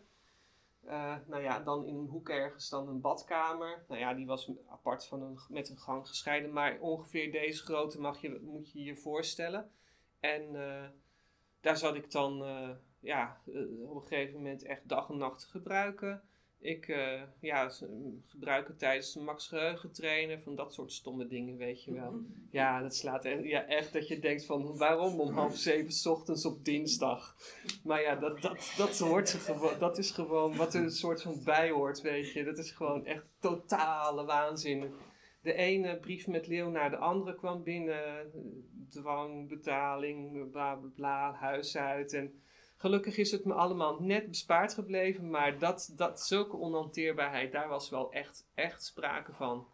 Uh, 0.85 1.15
nou 1.27 1.43
ja, 1.43 1.59
dan 1.59 1.85
in 1.85 1.95
een 1.95 2.07
hoek 2.07 2.29
ergens 2.29 2.69
dan 2.69 2.87
een 2.87 3.01
badkamer. 3.01 3.83
Nou 3.87 3.99
ja, 3.99 4.13
die 4.13 4.25
was 4.25 4.51
apart 4.69 5.05
van 5.05 5.21
een, 5.21 5.39
met 5.49 5.69
een 5.69 5.77
gang 5.77 6.07
gescheiden. 6.07 6.53
Maar 6.53 6.79
ongeveer 6.79 7.31
deze 7.31 7.63
grootte 7.63 7.99
mag 7.99 8.21
je, 8.21 8.39
moet 8.41 8.71
je 8.71 8.83
je 8.83 8.95
voorstellen. 8.95 9.71
En 10.19 10.53
uh, 10.53 10.83
daar 11.61 11.77
zat 11.77 11.95
ik 11.95 12.11
dan 12.11 12.41
uh, 12.41 12.69
ja, 12.99 13.41
op 13.85 13.95
een 13.95 14.01
gegeven 14.01 14.35
moment 14.35 14.63
echt 14.63 14.89
dag 14.89 15.09
en 15.09 15.17
nacht 15.17 15.39
te 15.39 15.47
gebruiken. 15.47 16.23
Ik 16.63 16.87
uh, 16.87 17.21
ja, 17.39 17.71
gebruik 18.25 18.67
het 18.67 18.79
tijdens 18.79 19.13
de 19.13 19.19
max 19.19 19.47
geheugen 19.47 19.91
trainen, 19.91 20.41
van 20.41 20.55
dat 20.55 20.73
soort 20.73 20.91
stomme 20.91 21.27
dingen, 21.27 21.57
weet 21.57 21.83
je 21.83 21.93
wel. 21.93 22.21
Ja, 22.51 22.81
dat 22.81 22.95
slaat 22.95 23.25
echt, 23.25 23.43
ja, 23.43 23.65
echt 23.65 23.93
dat 23.93 24.07
je 24.07 24.19
denkt 24.19 24.45
van 24.45 24.77
waarom 24.77 25.19
om 25.19 25.33
half 25.33 25.57
zeven 25.57 25.91
s 25.91 26.05
ochtends 26.05 26.45
op 26.45 26.65
dinsdag. 26.65 27.35
Maar 27.83 28.01
ja, 28.01 28.15
dat, 28.15 28.41
dat, 28.41 28.73
dat, 28.77 28.99
hoort 28.99 29.49
dat 29.79 29.97
is 29.97 30.11
gewoon 30.11 30.55
wat 30.55 30.73
er 30.73 30.83
een 30.83 30.91
soort 30.91 31.21
van 31.21 31.43
bij 31.43 31.69
hoort, 31.69 32.01
weet 32.01 32.31
je. 32.31 32.43
Dat 32.43 32.57
is 32.57 32.71
gewoon 32.71 33.05
echt 33.05 33.25
totale 33.39 34.25
waanzin. 34.25 34.93
De 35.41 35.53
ene 35.53 35.97
brief 35.97 36.27
met 36.27 36.47
Leeuw 36.47 36.69
naar 36.69 36.89
de 36.89 36.97
andere 36.97 37.35
kwam 37.35 37.63
binnen. 37.63 38.31
Dwang, 38.89 39.47
betaling, 39.47 40.51
bla 40.51 40.75
bla 40.75 40.89
bla, 40.95 41.33
huis 41.33 41.77
uit 41.77 42.13
en 42.13 42.41
Gelukkig 42.81 43.17
is 43.17 43.31
het 43.31 43.45
me 43.45 43.53
allemaal 43.53 43.99
net 43.99 44.27
bespaard 44.27 44.73
gebleven, 44.73 45.29
maar 45.29 45.59
dat, 45.59 45.93
dat, 45.95 46.21
zulke 46.21 46.55
onhanteerbaarheid, 46.55 47.51
daar 47.51 47.67
was 47.67 47.89
wel 47.89 48.11
echt, 48.11 48.47
echt 48.53 48.83
sprake 48.83 49.33
van. 49.33 49.67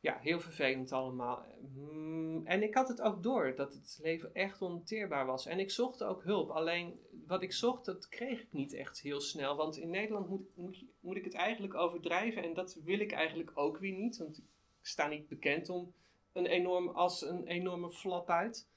ja, 0.00 0.18
heel 0.20 0.40
vervelend 0.40 0.92
allemaal. 0.92 1.44
Mm, 1.74 2.46
en 2.46 2.62
ik 2.62 2.74
had 2.74 2.88
het 2.88 3.00
ook 3.00 3.22
door 3.22 3.54
dat 3.54 3.72
het 3.72 3.98
leven 4.02 4.34
echt 4.34 4.62
onteerbaar 4.62 5.26
was. 5.26 5.46
En 5.46 5.58
ik 5.58 5.70
zocht 5.70 6.02
ook 6.02 6.22
hulp. 6.22 6.50
Alleen 6.50 7.00
wat 7.26 7.42
ik 7.42 7.52
zocht, 7.52 7.84
dat 7.84 8.08
kreeg 8.08 8.40
ik 8.40 8.52
niet 8.52 8.72
echt 8.72 9.00
heel 9.00 9.20
snel. 9.20 9.56
Want 9.56 9.76
in 9.76 9.90
Nederland 9.90 10.28
moet, 10.28 10.56
moet, 10.56 10.84
moet 11.00 11.16
ik 11.16 11.24
het 11.24 11.34
eigenlijk 11.34 11.74
overdrijven. 11.74 12.42
En 12.42 12.54
dat 12.54 12.80
wil 12.84 13.00
ik 13.00 13.12
eigenlijk 13.12 13.50
ook 13.54 13.78
weer 13.78 13.94
niet. 13.94 14.16
Want 14.16 14.38
ik 14.38 14.44
sta 14.82 15.06
niet 15.06 15.28
bekend 15.28 15.68
om 15.68 15.92
een 16.32 16.46
enorm, 16.46 16.88
als 16.88 17.26
een 17.26 17.46
enorme 17.46 17.90
flap 17.90 18.30
uit. 18.30 18.68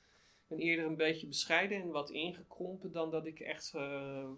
Ben 0.47 0.59
eerder 0.59 0.85
een 0.85 0.95
beetje 0.95 1.27
bescheiden 1.27 1.81
en 1.81 1.89
wat 1.89 2.09
ingekrompen 2.09 2.91
dan 2.91 3.11
dat 3.11 3.25
ik 3.25 3.39
echt 3.39 3.73
uh, 3.75 4.29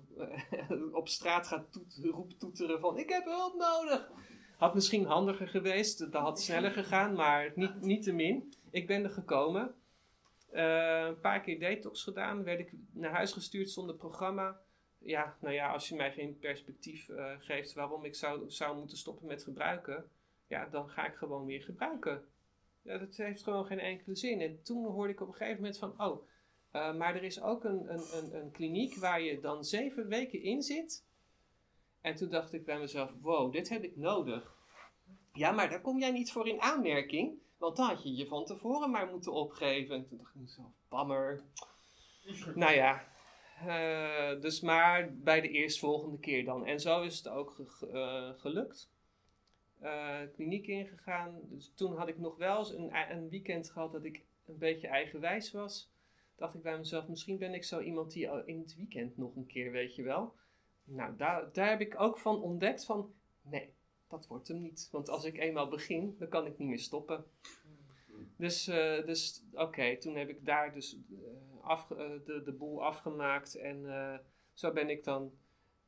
op 0.91 1.07
straat 1.07 1.47
ga 1.47 1.65
roep 2.01 2.31
toeteren 2.39 2.79
van 2.79 2.97
ik 2.97 3.09
heb 3.09 3.25
hulp 3.25 3.55
nodig. 3.55 4.11
Had 4.57 4.73
misschien 4.73 5.05
handiger 5.05 5.47
geweest, 5.47 6.11
dat 6.11 6.21
had 6.21 6.41
sneller 6.41 6.71
gegaan, 6.71 7.13
maar 7.13 7.51
niet, 7.55 7.81
niet 7.81 8.03
te 8.03 8.13
min. 8.13 8.53
Ik 8.71 8.87
ben 8.87 9.03
er 9.03 9.09
gekomen. 9.09 9.75
Uh, 10.53 11.05
een 11.05 11.19
paar 11.19 11.41
keer 11.41 11.59
detox 11.59 12.03
gedaan, 12.03 12.43
werd 12.43 12.59
ik 12.59 12.71
naar 12.91 13.11
huis 13.11 13.31
gestuurd 13.31 13.69
zonder 13.69 13.95
programma. 13.95 14.59
Ja, 14.97 15.37
nou 15.39 15.53
ja, 15.53 15.71
als 15.71 15.89
je 15.89 15.95
mij 15.95 16.11
geen 16.11 16.39
perspectief 16.39 17.09
uh, 17.09 17.31
geeft 17.39 17.73
waarom 17.73 18.05
ik 18.05 18.15
zou, 18.15 18.49
zou 18.51 18.77
moeten 18.77 18.97
stoppen 18.97 19.27
met 19.27 19.43
gebruiken, 19.43 20.09
ja, 20.47 20.65
dan 20.65 20.89
ga 20.89 21.05
ik 21.05 21.15
gewoon 21.15 21.45
weer 21.45 21.61
gebruiken. 21.61 22.23
Ja, 22.85 22.97
dat 22.97 23.15
heeft 23.15 23.43
gewoon 23.43 23.65
geen 23.65 23.79
enkele 23.79 24.15
zin. 24.15 24.41
En 24.41 24.63
toen 24.63 24.85
hoorde 24.85 25.13
ik 25.13 25.21
op 25.21 25.27
een 25.27 25.33
gegeven 25.33 25.61
moment 25.61 25.77
van, 25.77 25.93
oh, 25.97 26.27
uh, 26.73 26.95
maar 26.95 27.15
er 27.15 27.23
is 27.23 27.41
ook 27.41 27.63
een, 27.63 27.93
een, 27.93 28.03
een, 28.13 28.35
een 28.35 28.51
kliniek 28.51 28.95
waar 28.95 29.21
je 29.21 29.39
dan 29.39 29.63
zeven 29.63 30.07
weken 30.07 30.41
in 30.41 30.61
zit 30.61 31.03
en 32.05 32.15
toen 32.15 32.29
dacht 32.29 32.53
ik 32.53 32.65
bij 32.65 32.79
mezelf, 32.79 33.11
wow, 33.21 33.51
dit 33.51 33.69
heb 33.69 33.83
ik 33.83 33.95
nodig. 33.95 34.55
Ja, 35.33 35.51
maar 35.51 35.69
daar 35.69 35.81
kom 35.81 35.99
jij 35.99 36.11
niet 36.11 36.31
voor 36.31 36.47
in 36.47 36.61
aanmerking. 36.61 37.37
Want 37.57 37.75
dan 37.75 37.87
had 37.87 38.03
je 38.03 38.15
je 38.15 38.27
van 38.27 38.45
tevoren 38.45 38.91
maar 38.91 39.07
moeten 39.07 39.31
opgeven. 39.31 39.95
En 39.95 40.07
toen 40.07 40.17
dacht 40.17 40.35
ik 40.35 40.41
mezelf, 40.41 40.71
bammer. 40.89 41.43
nou 42.55 42.73
ja, 42.73 43.07
uh, 43.65 44.41
dus 44.41 44.61
maar 44.61 45.13
bij 45.13 45.41
de 45.41 45.49
eerstvolgende 45.49 46.19
keer 46.19 46.45
dan. 46.45 46.65
En 46.65 46.79
zo 46.79 47.01
is 47.01 47.17
het 47.17 47.27
ook 47.27 47.51
ge 47.51 47.89
uh, 47.93 48.41
gelukt. 48.41 48.89
Uh, 49.83 50.17
kliniek 50.33 50.67
ingegaan. 50.67 51.39
Dus 51.41 51.71
toen 51.75 51.95
had 51.97 52.07
ik 52.07 52.17
nog 52.17 52.37
wel 52.37 52.57
eens 52.57 52.73
een, 52.73 53.11
een 53.11 53.29
weekend 53.29 53.69
gehad 53.69 53.91
dat 53.91 54.03
ik 54.03 54.25
een 54.45 54.57
beetje 54.57 54.87
eigenwijs 54.87 55.51
was. 55.51 55.93
Dacht 56.35 56.53
ik 56.53 56.61
bij 56.61 56.77
mezelf, 56.77 57.07
misschien 57.07 57.37
ben 57.37 57.53
ik 57.53 57.63
zo 57.63 57.79
iemand 57.79 58.11
die 58.11 58.29
in 58.45 58.59
het 58.59 58.75
weekend 58.75 59.17
nog 59.17 59.35
een 59.35 59.45
keer, 59.45 59.71
weet 59.71 59.95
je 59.95 60.03
wel. 60.03 60.33
Nou, 60.83 61.15
daar, 61.15 61.53
daar 61.53 61.69
heb 61.69 61.81
ik 61.81 61.99
ook 61.99 62.17
van 62.17 62.41
ontdekt 62.41 62.85
van, 62.85 63.13
nee, 63.41 63.73
dat 64.07 64.27
wordt 64.27 64.47
hem 64.47 64.61
niet. 64.61 64.89
Want 64.91 65.09
als 65.09 65.23
ik 65.23 65.37
eenmaal 65.37 65.67
begin, 65.67 66.15
dan 66.19 66.29
kan 66.29 66.45
ik 66.45 66.57
niet 66.57 66.67
meer 66.67 66.79
stoppen. 66.79 67.25
Dus, 68.37 68.67
uh, 68.67 69.05
dus 69.05 69.43
oké, 69.53 69.97
toen 69.97 70.15
heb 70.15 70.29
ik 70.29 70.45
daar 70.45 70.73
dus 70.73 70.97
uh, 71.61 71.81
de, 72.25 72.41
de 72.45 72.53
boel 72.57 72.83
afgemaakt. 72.83 73.55
En 73.55 73.85
zo 74.53 74.71
ben 74.71 74.89
ik 74.89 75.03
dan 75.03 75.31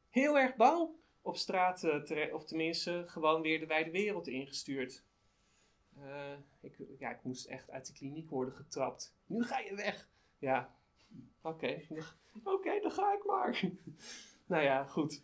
heel 0.10 0.38
erg 0.38 0.56
bang 0.56 0.90
op 1.28 1.36
straat, 1.36 1.80
terecht, 1.80 2.34
of 2.34 2.46
tenminste 2.46 3.04
gewoon 3.08 3.42
weer 3.42 3.60
de 3.60 3.66
wijde 3.66 3.92
wereld 3.92 4.28
ingestuurd. 4.28 5.04
ik, 6.62 6.78
ja, 7.00 7.10
ik 7.10 7.24
moest 7.24 7.46
echt 7.46 7.70
uit 7.70 7.88
de 7.88 7.94
kliniek 7.94 8.30
worden 8.30 8.54
getrapt. 8.54 9.16
Nu 9.26 9.44
ga 9.44 9.60
je 9.60 9.76
weg. 9.76 10.10
Ja, 10.38 10.76
oké. 11.42 11.82
Oké, 12.44 12.80
dan 12.82 12.92
ga 12.92 13.14
ik 13.14 13.26
maar. 13.26 13.60
Nou 14.48 14.64
ja, 14.64 14.84
goed. 14.84 15.24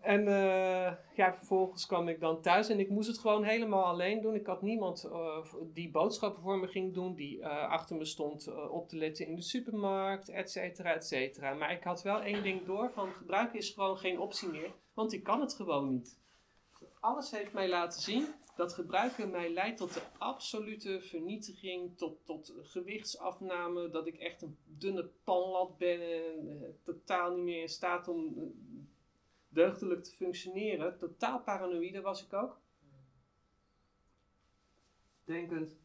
En 0.00 0.20
uh, 0.20 0.92
ja, 1.14 1.34
vervolgens 1.34 1.86
kwam 1.86 2.08
ik 2.08 2.20
dan 2.20 2.40
thuis 2.40 2.68
en 2.68 2.80
ik 2.80 2.90
moest 2.90 3.08
het 3.08 3.18
gewoon 3.18 3.44
helemaal 3.44 3.84
alleen 3.84 4.20
doen. 4.20 4.34
Ik 4.34 4.46
had 4.46 4.62
niemand 4.62 5.04
uh, 5.04 5.44
die 5.72 5.90
boodschappen 5.90 6.42
voor 6.42 6.58
me 6.58 6.66
ging 6.66 6.94
doen, 6.94 7.14
die 7.14 7.38
uh, 7.38 7.68
achter 7.68 7.96
me 7.96 8.04
stond 8.04 8.68
op 8.70 8.88
te 8.88 8.96
letten 8.96 9.26
in 9.26 9.34
de 9.34 9.42
supermarkt, 9.42 10.28
et 10.28 10.50
cetera, 10.50 10.94
et 10.94 11.06
cetera. 11.06 11.54
Maar 11.54 11.72
ik 11.72 11.82
had 11.82 12.02
wel 12.02 12.20
één 12.20 12.42
ding 12.42 12.64
door, 12.64 12.90
van 12.90 13.12
gebruiken 13.12 13.58
is 13.58 13.70
gewoon 13.70 13.96
geen 13.96 14.20
optie 14.20 14.48
meer, 14.48 14.72
want 14.94 15.12
ik 15.12 15.22
kan 15.22 15.40
het 15.40 15.54
gewoon 15.54 15.88
niet. 15.88 16.19
Alles 17.00 17.30
heeft 17.30 17.52
mij 17.52 17.68
laten 17.68 18.00
zien 18.00 18.34
dat 18.60 18.74
gebruiken 18.74 19.30
mij 19.30 19.52
leidt 19.52 19.78
tot 19.78 19.94
de 19.94 20.02
absolute 20.18 21.00
vernietiging, 21.00 21.96
tot, 21.98 22.26
tot 22.26 22.54
gewichtsafname, 22.62 23.90
dat 23.90 24.06
ik 24.06 24.16
echt 24.16 24.42
een 24.42 24.58
dunne 24.64 25.10
panlat 25.24 25.78
ben 25.78 26.00
en 26.00 26.46
uh, 26.46 26.68
totaal 26.82 27.34
niet 27.34 27.44
meer 27.44 27.60
in 27.60 27.68
staat 27.68 28.08
om 28.08 28.34
uh, 28.36 28.44
deugdelijk 29.48 30.04
te 30.04 30.12
functioneren. 30.12 30.98
Totaal 30.98 31.40
paranoïde 31.40 32.00
was 32.00 32.24
ik 32.24 32.32
ook. 32.32 32.60
Denkend, 35.24 35.76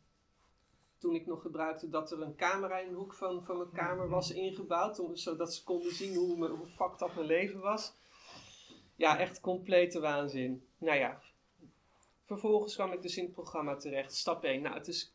toen 0.97 1.15
ik 1.15 1.25
nog 1.25 1.41
gebruikte, 1.41 1.89
dat 1.89 2.11
er 2.11 2.21
een 2.21 2.35
camera 2.35 2.77
in 2.79 2.89
de 2.89 2.95
hoek 2.95 3.13
van, 3.13 3.43
van 3.43 3.57
mijn 3.57 3.71
kamer 3.71 4.09
was 4.09 4.31
ingebouwd, 4.31 4.99
om, 4.99 5.15
zodat 5.15 5.53
ze 5.53 5.63
konden 5.63 5.91
zien 5.91 6.15
hoe, 6.15 6.47
hoe 6.47 6.65
fucked 6.65 7.15
mijn 7.15 7.27
leven 7.27 7.59
was. 7.59 7.93
Ja, 8.95 9.19
echt 9.19 9.39
complete 9.39 9.99
waanzin. 9.99 10.67
Nou 10.85 10.97
ja, 10.97 11.21
Vervolgens 12.23 12.75
kwam 12.75 12.91
ik 12.91 13.01
dus 13.01 13.17
in 13.17 13.23
het 13.23 13.33
programma 13.33 13.75
terecht. 13.75 14.13
Stap 14.13 14.43
1. 14.43 14.61
Nou, 14.61 14.75
het 14.75 14.87
is, 14.87 15.13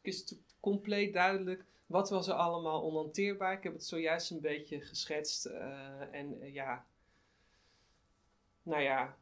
compleet 0.61 1.13
duidelijk. 1.13 1.65
Wat 1.87 2.11
was 2.11 2.29
er 2.29 2.35
allemaal 2.35 2.83
onhanteerbaar? 2.83 3.53
Ik 3.53 3.63
heb 3.63 3.73
het 3.73 3.85
zojuist 3.85 4.31
een 4.31 4.41
beetje 4.41 4.81
geschetst. 4.81 5.47
Uh, 5.47 6.15
en 6.15 6.43
uh, 6.43 6.55
ja. 6.55 6.87
Nou 8.63 8.83
ja. 8.83 9.17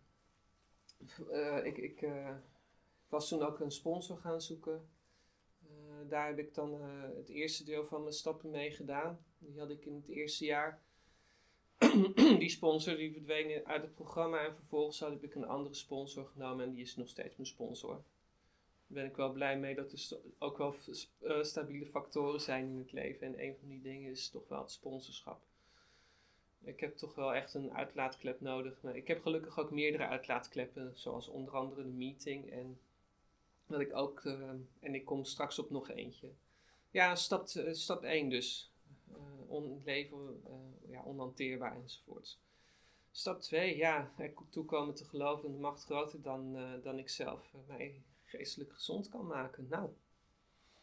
Uh, 1.30 1.64
ik, 1.64 1.76
ik 1.76 2.08
was 3.08 3.28
toen 3.28 3.42
ook 3.42 3.60
een 3.60 3.72
sponsor 3.72 4.18
gaan 4.18 4.40
zoeken. 4.40 4.88
daar 6.08 6.26
heb 6.26 6.38
ik 6.38 6.54
dan 6.54 6.82
het 7.16 7.28
eerste 7.28 7.64
deel 7.64 7.84
van 7.84 8.02
mijn 8.02 8.14
stappen 8.14 8.50
mee 8.50 8.70
gedaan. 8.70 9.24
Die 9.38 9.58
had 9.58 9.70
ik 9.70 9.84
in 9.84 9.94
het 9.94 10.08
eerste 10.08 10.44
jaar. 10.44 10.80
die 12.38 12.48
sponsor 12.48 12.96
die 12.96 13.12
verdween 13.12 13.66
uit 13.66 13.82
het 13.82 13.94
programma 13.94 14.44
en 14.44 14.54
vervolgens 14.54 15.00
had 15.00 15.22
ik 15.22 15.34
een 15.34 15.46
andere 15.46 15.74
sponsor 15.74 16.26
genomen 16.26 16.64
en 16.64 16.72
die 16.72 16.82
is 16.82 16.96
nog 16.96 17.08
steeds 17.08 17.36
mijn 17.36 17.48
sponsor. 17.48 18.02
Ben 18.86 19.04
ik 19.04 19.16
wel 19.16 19.32
blij 19.32 19.58
mee 19.58 19.74
dat 19.74 19.92
er 19.92 20.18
ook 20.38 20.58
wel 20.58 20.74
uh, 21.20 21.42
stabiele 21.42 21.86
factoren 21.86 22.40
zijn 22.40 22.68
in 22.68 22.78
het 22.78 22.92
leven 22.92 23.26
en 23.26 23.42
een 23.42 23.56
van 23.58 23.68
die 23.68 23.80
dingen 23.80 24.10
is 24.10 24.28
toch 24.28 24.48
wel 24.48 24.60
het 24.60 24.70
sponsorschap. 24.70 25.40
Ik 26.62 26.80
heb 26.80 26.96
toch 26.96 27.14
wel 27.14 27.34
echt 27.34 27.54
een 27.54 27.72
uitlaatklep 27.72 28.40
nodig. 28.40 28.82
Maar 28.82 28.96
ik 28.96 29.08
heb 29.08 29.20
gelukkig 29.20 29.58
ook 29.58 29.70
meerdere 29.70 30.06
uitlaatkleppen, 30.06 30.92
zoals 30.94 31.28
onder 31.28 31.56
andere 31.56 31.82
de 31.82 31.88
meeting 31.88 32.50
en 32.50 32.80
wat 33.66 33.80
ik 33.80 33.94
ook, 33.94 34.24
uh, 34.24 34.50
en 34.80 34.94
ik 34.94 35.04
kom 35.04 35.24
straks 35.24 35.58
op 35.58 35.70
nog 35.70 35.90
eentje. 35.90 36.28
Ja, 36.90 37.14
stap, 37.14 37.48
uh, 37.56 37.72
stap 37.72 38.02
1 38.02 38.30
dus 38.30 38.72
on, 39.46 39.82
leven 39.84 40.42
uh, 40.46 40.52
ja, 40.90 41.02
onhanteerbaar 41.02 41.76
enzovoorts. 41.76 42.40
Stap 43.10 43.40
2, 43.40 43.76
ja, 43.76 44.12
er 44.16 44.32
toekomen 44.50 44.94
te 44.94 45.04
geloven 45.04 45.42
dat 45.42 45.52
de 45.52 45.58
macht 45.58 45.84
groter 45.84 46.22
dan, 46.22 46.56
uh, 46.56 46.82
dan 46.82 46.98
ik 46.98 47.08
zelf 47.08 47.52
uh, 47.54 47.60
mij 47.66 48.02
geestelijk 48.24 48.72
gezond 48.72 49.08
kan 49.08 49.26
maken. 49.26 49.66
Nou, 49.68 49.90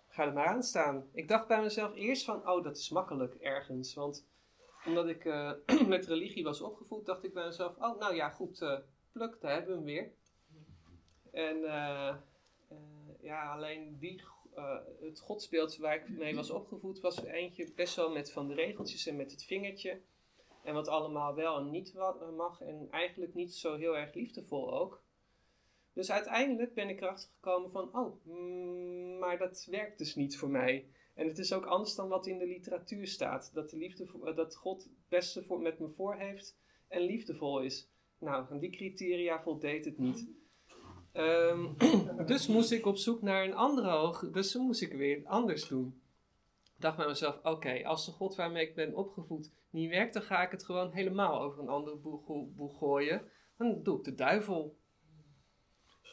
ga 0.07 0.25
er 0.25 0.33
maar 0.33 0.47
aan 0.47 0.63
staan. 0.63 1.09
Ik 1.11 1.27
dacht 1.27 1.47
bij 1.47 1.61
mezelf 1.61 1.95
eerst 1.95 2.25
van, 2.25 2.49
oh, 2.49 2.63
dat 2.63 2.77
is 2.77 2.89
makkelijk 2.89 3.35
ergens. 3.35 3.93
Want 3.93 4.25
omdat 4.85 5.07
ik 5.07 5.23
met 5.87 6.05
religie 6.05 6.43
was 6.43 6.61
opgevoed, 6.61 7.05
dacht 7.05 7.23
ik 7.23 7.33
bij 7.33 7.45
mezelf, 7.45 7.75
oh, 7.77 7.99
nou 7.99 8.15
ja, 8.15 8.29
goed, 8.29 8.81
pluk, 9.11 9.41
daar 9.41 9.53
hebben 9.53 9.71
we 9.71 9.75
hem 9.75 9.85
weer. 9.85 10.11
En 11.31 11.63
ja, 13.25 13.53
alleen 13.53 13.97
die 13.99 14.21
uh, 14.57 14.77
het 15.01 15.19
godsbeeld 15.19 15.77
waar 15.77 15.95
ik 15.95 16.09
mee 16.09 16.35
was 16.35 16.49
opgevoed 16.49 16.99
was 16.99 17.23
eentje 17.23 17.71
best 17.75 17.95
wel 17.95 18.11
met 18.11 18.31
van 18.31 18.47
de 18.47 18.53
regeltjes 18.53 19.07
en 19.07 19.15
met 19.15 19.31
het 19.31 19.43
vingertje. 19.43 20.01
En 20.63 20.73
wat 20.73 20.87
allemaal 20.87 21.35
wel 21.35 21.57
en 21.57 21.69
niet 21.69 21.95
eh, 21.95 22.29
mag. 22.35 22.61
En 22.61 22.87
eigenlijk 22.91 23.33
niet 23.33 23.53
zo 23.53 23.75
heel 23.75 23.97
erg 23.97 24.13
liefdevol 24.13 24.73
ook. 24.73 25.03
Dus 25.93 26.11
uiteindelijk 26.11 26.73
ben 26.73 26.89
ik 26.89 27.01
erachter 27.01 27.29
gekomen 27.33 27.71
van, 27.71 27.95
oh, 27.95 28.25
mm, 28.25 29.17
maar 29.17 29.37
dat 29.37 29.67
werkt 29.69 29.97
dus 29.97 30.15
niet 30.15 30.37
voor 30.37 30.49
mij. 30.49 30.87
En 31.13 31.27
het 31.27 31.37
is 31.37 31.53
ook 31.53 31.65
anders 31.65 31.95
dan 31.95 32.07
wat 32.07 32.27
in 32.27 32.37
de 32.37 32.47
literatuur 32.47 33.07
staat. 33.07 33.51
Dat, 33.53 33.69
de 33.69 33.77
liefde, 33.77 34.07
eh, 34.23 34.35
dat 34.35 34.55
God 34.55 34.83
het 34.83 34.93
beste 35.07 35.43
voor, 35.43 35.61
met 35.61 35.79
me 35.79 35.87
voor 35.87 36.15
heeft 36.15 36.57
en 36.87 37.01
liefdevol 37.01 37.61
is. 37.61 37.89
Nou, 38.19 38.45
aan 38.49 38.59
die 38.59 38.69
criteria 38.69 39.41
voldeed 39.41 39.85
het 39.85 39.97
niet. 39.97 40.27
Um, 41.17 41.75
dus 42.25 42.47
moest 42.47 42.71
ik 42.71 42.85
op 42.85 42.97
zoek 42.97 43.21
naar 43.21 43.43
een 43.43 43.55
andere 43.55 43.89
hoog. 43.89 44.29
Dus 44.31 44.55
moest 44.55 44.81
ik 44.81 44.93
weer 44.93 45.21
anders 45.25 45.67
doen. 45.67 46.01
Ik 46.63 46.81
dacht 46.81 46.97
bij 46.97 47.07
mezelf: 47.07 47.39
oké, 47.43 47.85
als 47.85 48.05
de 48.05 48.11
God 48.11 48.35
waarmee 48.35 48.67
ik 48.67 48.75
ben 48.75 48.95
opgevoed 48.95 49.53
niet 49.69 49.89
werkt, 49.89 50.13
dan 50.13 50.23
ga 50.23 50.43
ik 50.43 50.51
het 50.51 50.65
gewoon 50.65 50.91
helemaal 50.91 51.41
over 51.41 51.61
een 51.61 51.69
andere 51.69 51.95
boeg 52.55 52.77
gooien. 52.77 53.29
Dan 53.57 53.83
doe 53.83 53.97
ik 53.97 54.03
de 54.03 54.15
duivel. 54.15 54.77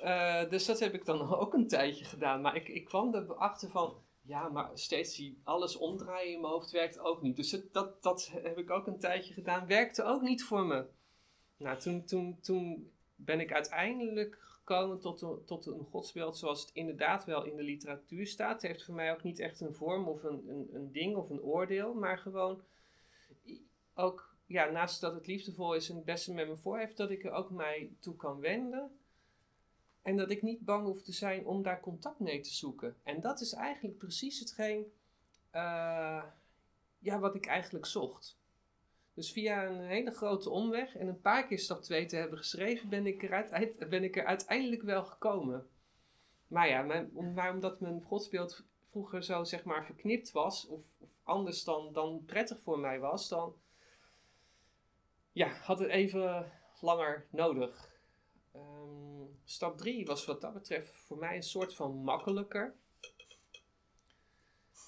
Uh, 0.04 0.50
dus 0.50 0.66
dat 0.66 0.80
heb 0.80 0.94
ik 0.94 1.04
dan 1.04 1.35
ook 1.40 1.54
een 1.54 1.68
tijdje 1.68 2.04
gedaan. 2.04 2.40
Maar 2.40 2.56
ik, 2.56 2.68
ik 2.68 2.85
kwam 2.85 3.14
erachter 3.14 3.71
van. 3.71 3.94
Ja, 4.25 4.49
maar 4.49 4.71
steeds 4.75 5.16
die 5.16 5.40
alles 5.44 5.76
omdraaien 5.76 6.32
in 6.32 6.40
mijn 6.40 6.52
hoofd 6.52 6.71
werkt 6.71 6.99
ook 6.99 7.23
niet. 7.23 7.37
Dus 7.37 7.61
dat, 7.73 8.02
dat 8.02 8.30
heb 8.32 8.59
ik 8.59 8.71
ook 8.71 8.87
een 8.87 8.99
tijdje 8.99 9.35
gedaan. 9.35 9.66
Werkte 9.66 10.02
ook 10.02 10.23
niet 10.23 10.44
voor 10.44 10.66
me. 10.66 10.87
Nou, 11.56 11.78
toen, 11.78 12.04
toen, 12.04 12.38
toen 12.40 12.92
ben 13.25 13.41
ik 13.41 13.52
uiteindelijk 13.52 14.38
gekomen 14.41 15.00
tot 15.00 15.23
een, 15.23 15.45
tot 15.45 15.67
een 15.67 15.85
godsbeeld 15.91 16.37
zoals 16.37 16.61
het 16.61 16.71
inderdaad 16.73 17.25
wel 17.25 17.45
in 17.45 17.57
de 17.57 17.62
literatuur 17.62 18.26
staat. 18.26 18.62
Het 18.62 18.71
heeft 18.71 18.85
voor 18.85 18.95
mij 18.95 19.12
ook 19.12 19.23
niet 19.23 19.38
echt 19.38 19.61
een 19.61 19.73
vorm 19.73 20.09
of 20.09 20.23
een, 20.23 20.49
een, 20.49 20.69
een 20.73 20.93
ding 20.93 21.17
of 21.17 21.31
een 21.31 21.43
oordeel, 21.43 21.95
maar 21.95 22.19
gewoon 22.19 22.62
ook, 23.95 24.35
ja, 24.47 24.71
naast 24.71 25.00
dat 25.00 25.14
het 25.14 25.26
liefdevol 25.26 25.75
is 25.75 25.88
en 25.88 25.97
het 25.97 26.05
beste 26.05 26.33
met 26.33 26.49
me 26.49 26.57
voor 26.57 26.79
heeft, 26.79 26.97
dat 26.97 27.11
ik 27.11 27.25
er 27.25 27.33
ook 27.33 27.50
mij 27.50 27.91
toe 28.00 28.17
kan 28.17 28.41
wenden. 28.41 28.97
En 30.02 30.17
dat 30.17 30.31
ik 30.31 30.43
niet 30.43 30.64
bang 30.64 30.85
hoef 30.85 31.02
te 31.02 31.12
zijn 31.12 31.47
om 31.47 31.62
daar 31.62 31.81
contact 31.81 32.19
mee 32.19 32.41
te 32.41 32.55
zoeken. 32.55 32.97
En 33.02 33.21
dat 33.21 33.41
is 33.41 33.52
eigenlijk 33.52 33.99
precies 33.99 34.38
hetgeen 34.38 34.93
uh, 35.55 36.25
ja, 36.99 37.19
wat 37.19 37.35
ik 37.35 37.47
eigenlijk 37.47 37.87
zocht. 37.87 38.37
Dus 39.14 39.33
via 39.33 39.66
een 39.66 39.81
hele 39.81 40.11
grote 40.11 40.50
omweg 40.50 40.97
en 40.97 41.07
een 41.07 41.21
paar 41.21 41.47
keer 41.47 41.59
stap 41.59 41.83
2 41.83 42.07
te 42.07 42.16
hebben 42.16 42.38
geschreven, 42.38 42.88
ben 42.88 43.07
ik, 43.07 43.23
er 43.23 43.88
ben 43.88 44.04
ik 44.04 44.16
er 44.16 44.25
uiteindelijk 44.25 44.83
wel 44.83 45.04
gekomen. 45.04 45.66
Maar 46.47 46.69
ja, 46.69 46.83
maar 46.83 47.52
omdat 47.52 47.81
mijn 47.81 48.02
godsbeeld 48.02 48.64
vroeger 48.90 49.23
zo 49.23 49.45
zeg 49.45 49.64
maar 49.64 49.85
verknipt 49.85 50.33
was, 50.33 50.66
of, 50.66 50.85
of, 50.99 51.09
anders 51.23 51.64
dan, 51.64 51.92
dan 51.92 52.23
prettig 52.26 52.61
voor 52.61 52.78
mij 52.78 53.00
was, 53.00 53.28
dan 53.28 53.54
ja, 55.33 55.49
had 55.49 55.78
het 55.78 55.88
even 55.88 56.52
langer 56.81 57.26
nodig. 57.31 57.90
Um, 58.57 59.38
stap 59.45 59.78
3 59.78 60.07
was 60.07 60.25
wat 60.25 60.40
dat 60.40 60.52
betreft 60.52 60.97
voor 60.97 61.19
mij 61.19 61.37
een 61.37 61.42
soort 61.42 61.75
van 61.75 61.95
makkelijker. 61.95 62.75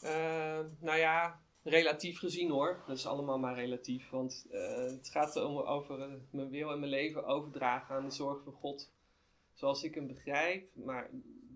Uh, 0.03 0.61
nou 0.79 0.99
ja, 0.99 1.41
relatief 1.65 2.19
gezien 2.19 2.51
hoor. 2.51 2.83
Dat 2.87 2.97
is 2.97 3.07
allemaal 3.07 3.39
maar 3.39 3.55
relatief. 3.55 4.11
Want 4.11 4.47
uh, 4.53 4.77
het 4.77 5.09
gaat 5.09 5.37
om 5.37 5.59
over 5.59 5.99
uh, 5.99 6.15
mijn 6.31 6.51
wil 6.51 6.71
en 6.71 6.79
mijn 6.79 6.91
leven 6.91 7.25
overdragen 7.25 7.95
aan 7.95 8.05
de 8.05 8.15
zorg 8.15 8.43
van 8.43 8.53
God. 8.53 8.93
Zoals 9.55 9.83
ik 9.83 9.95
hem 9.95 10.07
begrijp. 10.07 10.75
Maar 10.75 11.11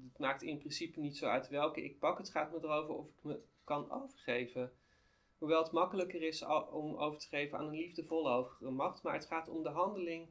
het 0.09 0.19
maakt 0.19 0.43
in 0.43 0.59
principe 0.59 1.01
niet 1.01 1.17
zo 1.17 1.27
uit 1.27 1.49
welke 1.49 1.85
ik 1.85 1.99
pak. 1.99 2.19
Het 2.19 2.31
gaat 2.31 2.53
me 2.53 2.59
erover 2.63 2.95
of 2.95 3.07
ik 3.07 3.23
me 3.23 3.41
kan 3.65 3.91
overgeven. 3.91 4.73
Hoewel 5.39 5.63
het 5.63 5.73
makkelijker 5.73 6.23
is 6.23 6.45
om 6.71 6.97
over 6.97 7.19
te 7.19 7.29
geven 7.29 7.59
aan 7.59 7.67
een 7.67 7.75
liefdevolle 7.75 8.31
hogere 8.31 8.71
macht. 8.71 9.03
Maar 9.03 9.15
het 9.15 9.27
gaat 9.27 9.49
om 9.49 9.63
de 9.63 9.69
handeling 9.69 10.29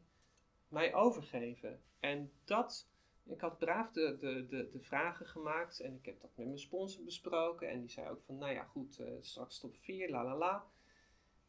mij 0.67 0.93
overgeven. 0.93 1.81
En 1.99 2.31
dat 2.45 2.87
ik 3.29 3.41
had 3.41 3.57
braaf 3.57 3.91
de, 3.91 4.17
de, 4.19 4.69
de, 4.71 4.79
vragen 4.79 5.25
gemaakt 5.25 5.79
en 5.79 5.95
ik 5.95 6.05
heb 6.05 6.21
dat 6.21 6.29
met 6.35 6.45
mijn 6.45 6.59
sponsor 6.59 7.03
besproken. 7.03 7.69
En 7.69 7.79
die 7.79 7.89
zei 7.89 8.09
ook 8.09 8.21
van, 8.21 8.37
nou 8.37 8.53
ja, 8.53 8.63
goed, 8.63 8.99
uh, 8.99 9.07
straks 9.19 9.59
top 9.59 9.75
4, 9.77 10.09
la 10.09 10.23
la 10.23 10.37
la. 10.37 10.65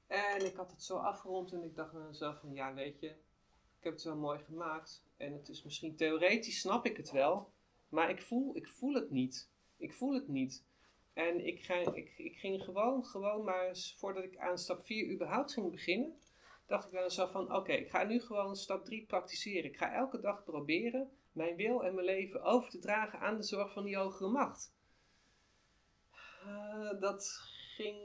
En 0.07 0.47
ik 0.47 0.55
had 0.55 0.71
het 0.71 0.83
zo 0.83 0.97
afgerond 0.97 1.53
en 1.53 1.63
ik 1.63 1.75
dacht 1.75 1.93
bij 1.93 2.03
mezelf 2.03 2.41
van, 2.41 2.53
ja, 2.53 2.75
weet 2.75 3.01
je, 3.01 3.09
ik 3.79 3.85
heb 3.85 3.93
het 3.93 4.03
wel 4.03 4.17
mooi 4.17 4.39
gemaakt. 4.39 5.05
En 5.17 5.33
het 5.33 5.49
is 5.49 5.63
misschien 5.63 5.97
theoretisch, 5.97 6.61
snap 6.61 6.87
ik 6.87 6.97
het 6.97 7.11
wel. 7.11 7.53
Maar 7.89 8.11
ik 8.11 8.23
voel, 8.23 8.57
ik 8.57 8.69
voel 8.69 8.95
het 8.95 9.11
niet. 9.11 9.51
Ik 9.77 9.95
voel 9.95 10.15
het 10.15 10.29
niet. 10.29 10.65
En 11.13 11.47
ik, 11.47 11.65
ga, 11.65 11.75
ik, 11.75 12.19
ik 12.19 12.37
ging 12.37 12.63
gewoon, 12.63 13.05
gewoon 13.05 13.45
maar 13.45 13.77
voordat 13.97 14.25
ik 14.25 14.37
aan 14.37 14.59
stap 14.59 14.87
4 14.87 15.13
überhaupt 15.13 15.53
ging 15.53 15.71
beginnen, 15.71 16.19
dacht 16.67 16.85
ik 16.85 16.91
bij 16.91 17.03
mezelf 17.03 17.31
van, 17.31 17.55
oké, 17.55 17.73
ik 17.73 17.91
ga 17.91 18.05
nu 18.05 18.21
gewoon 18.21 18.57
stap 18.57 18.85
3 18.85 19.07
praktiseren. 19.07 19.65
Ik 19.65 19.77
ga 19.77 19.93
elke 19.93 20.21
dag 20.21 20.45
proberen 20.45 21.11
mijn 21.33 21.57
wil 21.57 21.85
en 21.85 21.95
mijn 21.95 22.07
leven 22.07 22.43
over 22.43 22.71
te 22.71 22.79
dragen 22.79 23.21
aan 23.21 23.37
de 23.37 23.43
zorg 23.43 23.73
van 23.73 23.85
die 23.85 23.97
hogere 23.97 24.31
macht. 24.31 24.73
Uh, 26.47 27.01
dat 27.01 27.39
ging. 27.77 27.97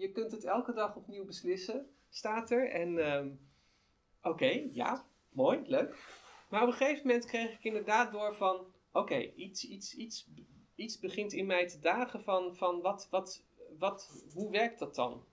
Je 0.00 0.10
kunt 0.12 0.32
het 0.32 0.44
elke 0.44 0.72
dag 0.72 0.96
opnieuw 0.96 1.24
beslissen, 1.24 1.94
staat 2.08 2.50
er. 2.50 2.70
En 2.70 2.96
uh, 2.96 3.26
oké, 4.22 4.68
ja, 4.72 5.06
mooi, 5.28 5.62
leuk. 5.66 6.22
Maar 6.48 6.62
op 6.62 6.68
een 6.68 6.74
gegeven 6.74 7.06
moment 7.06 7.24
kreeg 7.24 7.52
ik 7.52 7.64
inderdaad 7.64 8.12
door 8.12 8.34
van: 8.34 8.66
oké, 8.92 9.18
iets, 9.18 9.64
iets, 9.64 9.94
iets, 9.94 10.28
iets 10.74 10.98
begint 10.98 11.32
in 11.32 11.46
mij 11.46 11.68
te 11.68 11.78
dagen 11.78 12.22
van, 12.22 12.56
van 12.56 12.80
wat, 12.80 13.06
wat, 13.10 13.44
wat, 13.78 14.24
hoe 14.32 14.50
werkt 14.50 14.78
dat 14.78 14.94
dan? 14.94 15.24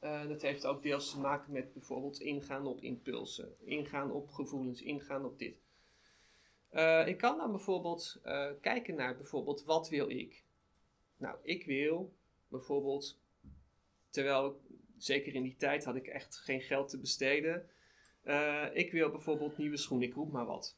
Uh, 0.00 0.28
dat 0.28 0.42
heeft 0.42 0.66
ook 0.66 0.82
deels 0.82 1.10
te 1.10 1.20
maken 1.20 1.52
met 1.52 1.72
bijvoorbeeld 1.72 2.20
ingaan 2.20 2.66
op 2.66 2.80
impulsen, 2.80 3.54
ingaan 3.64 4.10
op 4.12 4.30
gevoelens, 4.30 4.82
ingaan 4.82 5.24
op 5.24 5.38
dit. 5.38 5.63
Uh, 6.74 7.06
ik 7.06 7.16
kan 7.16 7.38
dan 7.38 7.50
bijvoorbeeld 7.50 8.20
uh, 8.26 8.46
kijken 8.60 8.94
naar 8.94 9.16
bijvoorbeeld 9.16 9.64
wat 9.64 9.88
wil 9.88 10.10
ik? 10.10 10.42
Nou, 11.16 11.36
ik 11.42 11.64
wil 11.64 12.12
bijvoorbeeld, 12.48 13.18
terwijl 14.10 14.60
zeker 14.98 15.34
in 15.34 15.42
die 15.42 15.56
tijd 15.56 15.84
had 15.84 15.96
ik 15.96 16.06
echt 16.06 16.36
geen 16.36 16.60
geld 16.60 16.88
te 16.88 16.98
besteden. 16.98 17.68
Uh, 18.24 18.64
ik 18.72 18.92
wil 18.92 19.10
bijvoorbeeld 19.10 19.58
nieuwe 19.58 19.76
schoenen, 19.76 20.08
ik 20.08 20.14
roep 20.14 20.32
maar 20.32 20.46
wat. 20.46 20.76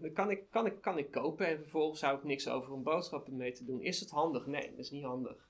dan 0.00 0.12
kan 0.12 0.30
ik, 0.30 0.42
kan, 0.50 0.66
ik, 0.66 0.80
kan 0.80 0.98
ik 0.98 1.10
kopen 1.10 1.46
en 1.46 1.58
vervolgens 1.58 2.00
zou 2.00 2.16
ik 2.16 2.24
niks 2.24 2.48
over 2.48 2.72
een 2.72 2.82
boodschappen 2.82 3.36
mee 3.36 3.52
te 3.52 3.64
doen. 3.64 3.82
Is 3.82 4.00
het 4.00 4.10
handig? 4.10 4.46
Nee, 4.46 4.70
dat 4.70 4.78
is 4.78 4.90
niet 4.90 5.04
handig. 5.04 5.48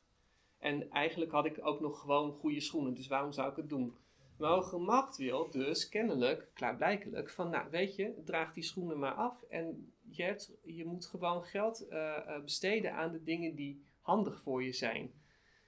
En 0.58 0.90
eigenlijk 0.90 1.30
had 1.30 1.44
ik 1.44 1.66
ook 1.66 1.80
nog 1.80 2.00
gewoon 2.00 2.32
goede 2.32 2.60
schoenen, 2.60 2.94
dus 2.94 3.06
waarom 3.06 3.32
zou 3.32 3.50
ik 3.50 3.56
het 3.56 3.68
doen? 3.68 3.96
Mogen 4.42 4.82
macht 4.82 5.16
wil 5.16 5.50
dus 5.50 5.88
kennelijk, 5.88 6.50
klaarblijkelijk, 6.54 7.30
van 7.30 7.50
nou 7.50 7.70
weet 7.70 7.96
je, 7.96 8.14
draag 8.24 8.52
die 8.52 8.62
schoenen 8.62 8.98
maar 8.98 9.14
af 9.14 9.42
en 9.42 9.92
je, 10.10 10.22
hebt, 10.22 10.52
je 10.62 10.84
moet 10.84 11.06
gewoon 11.06 11.44
geld 11.44 11.86
uh, 11.90 12.40
besteden 12.44 12.94
aan 12.94 13.12
de 13.12 13.22
dingen 13.22 13.54
die 13.54 13.84
handig 14.00 14.40
voor 14.40 14.62
je 14.62 14.72
zijn. 14.72 15.12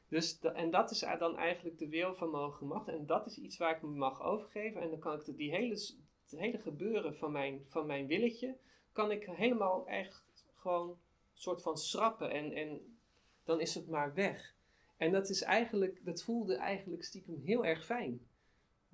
Dus 0.09 0.39
en 0.39 0.71
dat 0.71 0.91
is 0.91 1.05
dan 1.19 1.37
eigenlijk 1.37 1.79
de 1.79 1.89
wil 1.89 2.15
van 2.15 2.31
mogen 2.31 2.67
macht 2.67 2.89
en 2.89 3.07
dat 3.07 3.27
is 3.27 3.39
iets 3.39 3.57
waar 3.57 3.77
ik 3.77 3.83
me 3.83 3.89
mag 3.89 4.23
overgeven 4.23 4.81
en 4.81 4.91
dan 4.91 4.99
kan 4.99 5.21
ik 5.21 5.37
die 5.37 5.51
hele, 5.51 5.75
het 5.75 6.39
hele 6.41 6.59
gebeuren 6.59 7.17
van 7.17 7.33
mijn, 7.33 7.63
van 7.67 7.87
mijn 7.87 8.07
willetje, 8.07 8.57
kan 8.93 9.11
ik 9.11 9.25
helemaal 9.25 9.87
echt 9.87 10.47
gewoon 10.55 10.99
soort 11.33 11.63
van 11.63 11.79
schrappen 11.79 12.31
en, 12.31 12.53
en 12.53 12.99
dan 13.45 13.61
is 13.61 13.75
het 13.75 13.89
maar 13.89 14.15
weg. 14.15 14.55
En 14.97 15.13
dat 15.13 15.29
is 15.29 15.43
eigenlijk, 15.43 16.05
dat 16.05 16.23
voelde 16.23 16.57
eigenlijk 16.57 17.05
stiekem 17.05 17.41
heel 17.45 17.65
erg 17.65 17.85
fijn. 17.85 18.21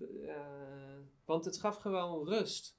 Uh, 0.01 0.99
want 1.25 1.45
het 1.45 1.59
gaf 1.59 1.77
gewoon 1.77 2.29
rust. 2.29 2.79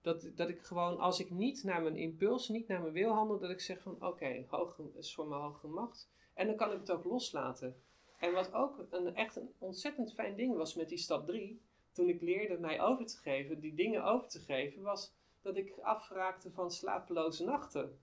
Dat, 0.00 0.30
dat 0.34 0.48
ik 0.48 0.62
gewoon, 0.62 0.98
als 0.98 1.20
ik 1.20 1.30
niet 1.30 1.64
naar 1.64 1.82
mijn 1.82 1.96
impuls, 1.96 2.48
niet 2.48 2.68
naar 2.68 2.80
mijn 2.80 2.92
wil 2.92 3.12
handel, 3.12 3.38
dat 3.38 3.50
ik 3.50 3.60
zeg 3.60 3.82
van 3.82 3.94
oké, 3.94 4.06
okay, 4.06 4.46
is 4.94 5.14
voor 5.14 5.26
mijn 5.26 5.40
hoge 5.40 5.66
macht. 5.66 6.10
En 6.34 6.46
dan 6.46 6.56
kan 6.56 6.72
ik 6.72 6.78
het 6.78 6.90
ook 6.90 7.04
loslaten. 7.04 7.82
En 8.18 8.32
wat 8.32 8.52
ook 8.52 8.86
een, 8.90 9.14
echt 9.14 9.36
een 9.36 9.54
ontzettend 9.58 10.12
fijn 10.12 10.36
ding 10.36 10.56
was 10.56 10.74
met 10.74 10.88
die 10.88 10.98
stap 10.98 11.26
3, 11.26 11.62
toen 11.92 12.08
ik 12.08 12.20
leerde 12.20 12.58
mij 12.58 12.80
over 12.80 13.06
te 13.06 13.16
geven, 13.16 13.60
die 13.60 13.74
dingen 13.74 14.04
over 14.04 14.28
te 14.28 14.40
geven, 14.40 14.82
was 14.82 15.14
dat 15.42 15.56
ik 15.56 15.78
afraakte 15.78 16.50
van 16.50 16.70
slapeloze 16.70 17.44
nachten. 17.44 17.98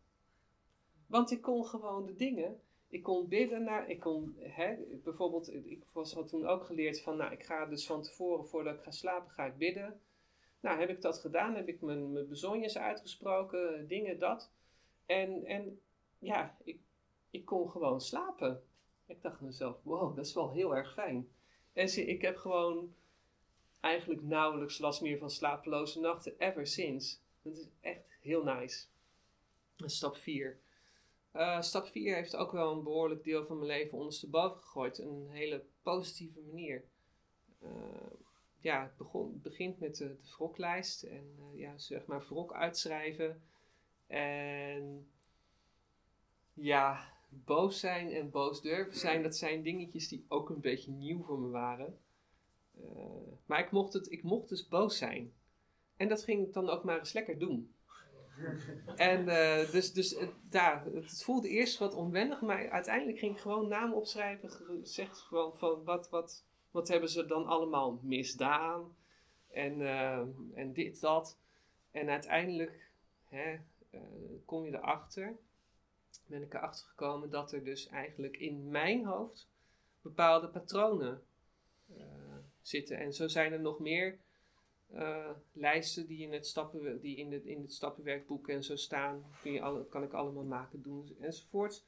Want 1.08 1.32
ik 1.32 1.42
kon 1.42 1.66
gewoon 1.66 2.06
de 2.06 2.16
dingen 2.16 2.62
ik 2.92 3.04
kon 3.04 3.28
bidden 3.28 3.64
naar, 3.64 3.90
ik 3.90 4.00
kon, 4.00 4.36
hè, 4.40 4.76
bijvoorbeeld, 5.04 5.54
ik 5.54 5.84
was, 5.94 6.14
had 6.14 6.28
toen 6.28 6.48
ook 6.48 6.66
geleerd 6.66 7.02
van, 7.02 7.18
nou, 7.18 7.32
ik 7.32 7.44
ga 7.44 7.66
dus 7.66 7.86
van 7.86 8.02
tevoren, 8.02 8.46
voordat 8.46 8.76
ik 8.76 8.82
ga 8.82 8.92
slapen, 8.92 9.32
ga 9.32 9.46
ik 9.46 9.58
bidden. 9.58 10.02
Nou, 10.60 10.80
heb 10.80 10.90
ik 10.90 11.02
dat 11.02 11.18
gedaan, 11.18 11.56
heb 11.56 11.68
ik 11.68 11.82
mijn, 11.82 12.12
mijn 12.12 12.28
bezonjes 12.28 12.78
uitgesproken, 12.78 13.88
dingen, 13.88 14.20
dat. 14.20 14.52
En, 15.06 15.46
en 15.46 15.82
ja, 16.20 16.58
ik, 16.64 16.80
ik 17.30 17.46
kon 17.46 17.70
gewoon 17.70 18.02
slapen. 18.02 18.64
Ik 19.06 19.22
dacht 19.22 19.42
mezelf, 19.42 19.78
wow, 19.84 20.16
dat 20.16 20.26
is 20.26 20.34
wel 20.34 20.52
heel 20.52 20.76
erg 20.76 20.94
fijn. 20.94 21.30
En 21.74 21.90
zie, 21.90 22.06
ik 22.06 22.22
heb 22.22 22.38
gewoon 22.38 22.94
eigenlijk 23.80 24.22
nauwelijks 24.22 24.80
last 24.80 25.02
meer 25.02 25.18
van 25.18 25.30
slapeloze 25.30 26.00
nachten, 26.00 26.34
ever 26.38 26.68
since. 26.68 27.18
Dat 27.42 27.58
is 27.58 27.68
echt 27.82 28.18
heel 28.22 28.44
nice. 28.44 28.86
Stap 29.78 30.16
4. 30.16 30.60
Uh, 31.36 31.62
stap 31.62 31.88
4 31.88 32.16
heeft 32.16 32.36
ook 32.36 32.52
wel 32.52 32.72
een 32.72 32.84
behoorlijk 32.84 33.24
deel 33.24 33.46
van 33.46 33.56
mijn 33.56 33.68
leven 33.68 33.98
ondersteboven 33.98 34.62
gegooid. 34.62 34.98
Een 34.98 35.28
hele 35.30 35.64
positieve 35.82 36.40
manier. 36.40 36.84
Uh, 37.64 37.70
ja, 38.60 38.82
het 38.82 38.98
begon, 38.98 39.40
begint 39.42 39.80
met 39.80 39.96
de, 39.96 40.08
de 40.08 40.32
wroklijst 40.38 41.04
en 41.04 41.36
uh, 41.40 41.60
ja, 41.60 41.78
zeg 41.78 42.06
maar 42.06 42.26
wrok 42.28 42.54
uitschrijven. 42.54 43.42
En 44.08 45.08
ja, 46.54 47.14
boos 47.30 47.80
zijn 47.80 48.12
en 48.12 48.30
boos 48.30 48.62
durven 48.62 48.98
zijn, 48.98 49.24
dat 49.24 49.36
zijn 49.36 49.64
dingetjes 49.64 50.08
die 50.08 50.26
ook 50.28 50.50
een 50.50 50.62
beetje 50.62 50.92
nieuw 50.92 51.24
voor 51.24 51.40
me 51.40 51.50
waren. 51.50 52.00
maar 53.46 53.60
ik 53.60 53.72
mocht, 53.72 53.94
het, 53.94 54.12
ik 54.12 54.24
mocht 54.24 54.50
dus 54.50 54.68
boos 54.68 54.98
zijn. 54.98 55.34
En 55.98 56.08
dat 56.08 56.24
ging 56.24 56.48
ik 56.48 56.54
dan 56.54 56.70
ook 56.70 56.84
maar 56.84 57.00
eens 57.00 57.14
lekker 57.14 57.40
doen. 57.40 57.74
En 58.96 59.28
uh, 59.28 59.72
dus, 59.72 59.94
dus 59.94 60.14
uh, 60.14 60.28
daar, 60.50 60.86
het 60.86 61.24
voelde 61.24 61.50
eerst 61.50 61.78
wat 61.78 61.94
onwennig, 61.94 62.42
maar 62.42 62.70
uiteindelijk 62.70 63.18
ging 63.20 63.36
ik 63.36 63.42
gewoon 63.42 63.68
namen 63.68 63.98
opschrijven. 63.98 64.50
Gezegd 64.50 65.28
van, 65.30 65.58
van 65.58 65.84
wat, 65.84 66.10
wat, 66.10 66.46
wat 66.72 66.88
hebben 66.88 67.10
ze 67.10 67.26
dan 67.26 67.46
allemaal 67.46 68.00
misdaan. 68.04 68.96
En, 69.50 69.80
uh, 69.80 70.20
en 70.54 70.74
dit, 70.74 71.02
dat. 71.02 71.38
En 71.92 72.10
uiteindelijk 72.10 72.92
hè, 73.28 73.58
kom 74.46 74.66
je 74.66 74.72
erachter, 74.72 75.38
ben 76.26 76.42
ik 76.42 76.54
erachter 76.54 76.88
gekomen 76.88 77.30
dat 77.30 77.52
er 77.52 77.64
dus 77.64 77.88
eigenlijk 77.88 78.38
in 78.38 78.70
mijn 78.70 79.06
hoofd 79.06 79.50
bepaalde 80.02 80.48
patronen 80.48 81.24
zitten. 82.62 82.98
En 82.98 83.14
zo 83.14 83.28
zijn 83.28 83.52
er 83.52 83.60
nog 83.60 83.80
meer 83.80 84.20
uh, 84.96 85.30
lijsten 85.54 86.08
die 86.08 86.22
in 86.22 86.34
het, 86.34 86.48
stappen, 86.48 87.02
die 87.02 87.18
in, 87.18 87.30
de, 87.30 87.44
in 87.44 87.62
het 87.62 87.74
stappenwerkboek 87.74 88.48
en 88.48 88.64
zo 88.64 88.76
staan. 88.76 89.26
Kan 89.90 90.04
ik 90.04 90.14
allemaal 90.14 90.44
maken, 90.44 90.82
doen 90.82 91.16
enzovoort. 91.20 91.84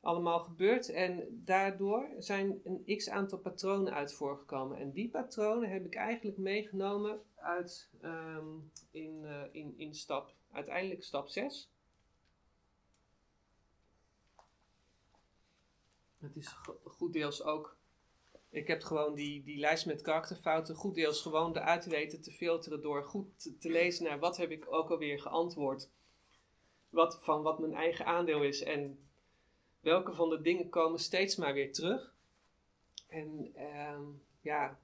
Allemaal 0.00 0.40
gebeurd 0.40 0.88
en 0.88 1.42
daardoor 1.44 2.08
zijn 2.18 2.60
een 2.64 2.96
x 2.96 3.08
aantal 3.08 3.38
patronen 3.38 3.94
uit 3.94 4.12
voorgekomen. 4.12 4.78
En 4.78 4.92
die 4.92 5.08
patronen 5.08 5.70
heb 5.70 5.84
ik 5.84 5.94
eigenlijk 5.94 6.38
meegenomen 6.38 7.20
uit 7.34 7.88
um, 8.02 8.70
in, 8.90 9.20
uh, 9.22 9.42
in, 9.52 9.74
in 9.76 9.94
stap, 9.94 10.34
uiteindelijk 10.52 11.02
stap 11.02 11.28
6. 11.28 11.70
Het 16.18 16.36
is 16.36 16.48
goed 16.84 17.12
deels 17.12 17.42
ook 17.42 17.76
ik 18.50 18.66
heb 18.66 18.82
gewoon 18.82 19.14
die, 19.14 19.42
die 19.42 19.58
lijst 19.58 19.86
met 19.86 20.02
karakterfouten 20.02 20.74
goed 20.74 20.94
deels 20.94 21.22
gewoon 21.22 21.56
eruit 21.56 21.84
weten 21.84 22.20
te 22.20 22.32
filteren 22.32 22.82
door 22.82 23.04
goed 23.04 23.60
te, 23.60 23.70
lezen 23.70 24.04
naar 24.04 24.18
wat 24.18 24.36
heb 24.36 24.50
ik 24.50 24.72
ook 24.72 24.90
alweer 24.90 25.20
geantwoord. 25.20 25.88
Wat, 26.90 27.18
van 27.22 27.42
wat 27.42 27.58
mijn 27.58 27.74
eigen 27.74 28.06
aandeel 28.06 28.42
is 28.42 28.62
en 28.62 29.08
welke 29.80 30.12
van 30.12 30.28
de 30.28 30.40
dingen 30.40 30.68
komen 30.68 30.98
steeds 30.98 31.36
maar 31.36 31.52
weer 31.52 31.72
terug. 31.72 32.14
En 33.08 33.52
uh, 33.56 34.00
ja, 34.40 34.78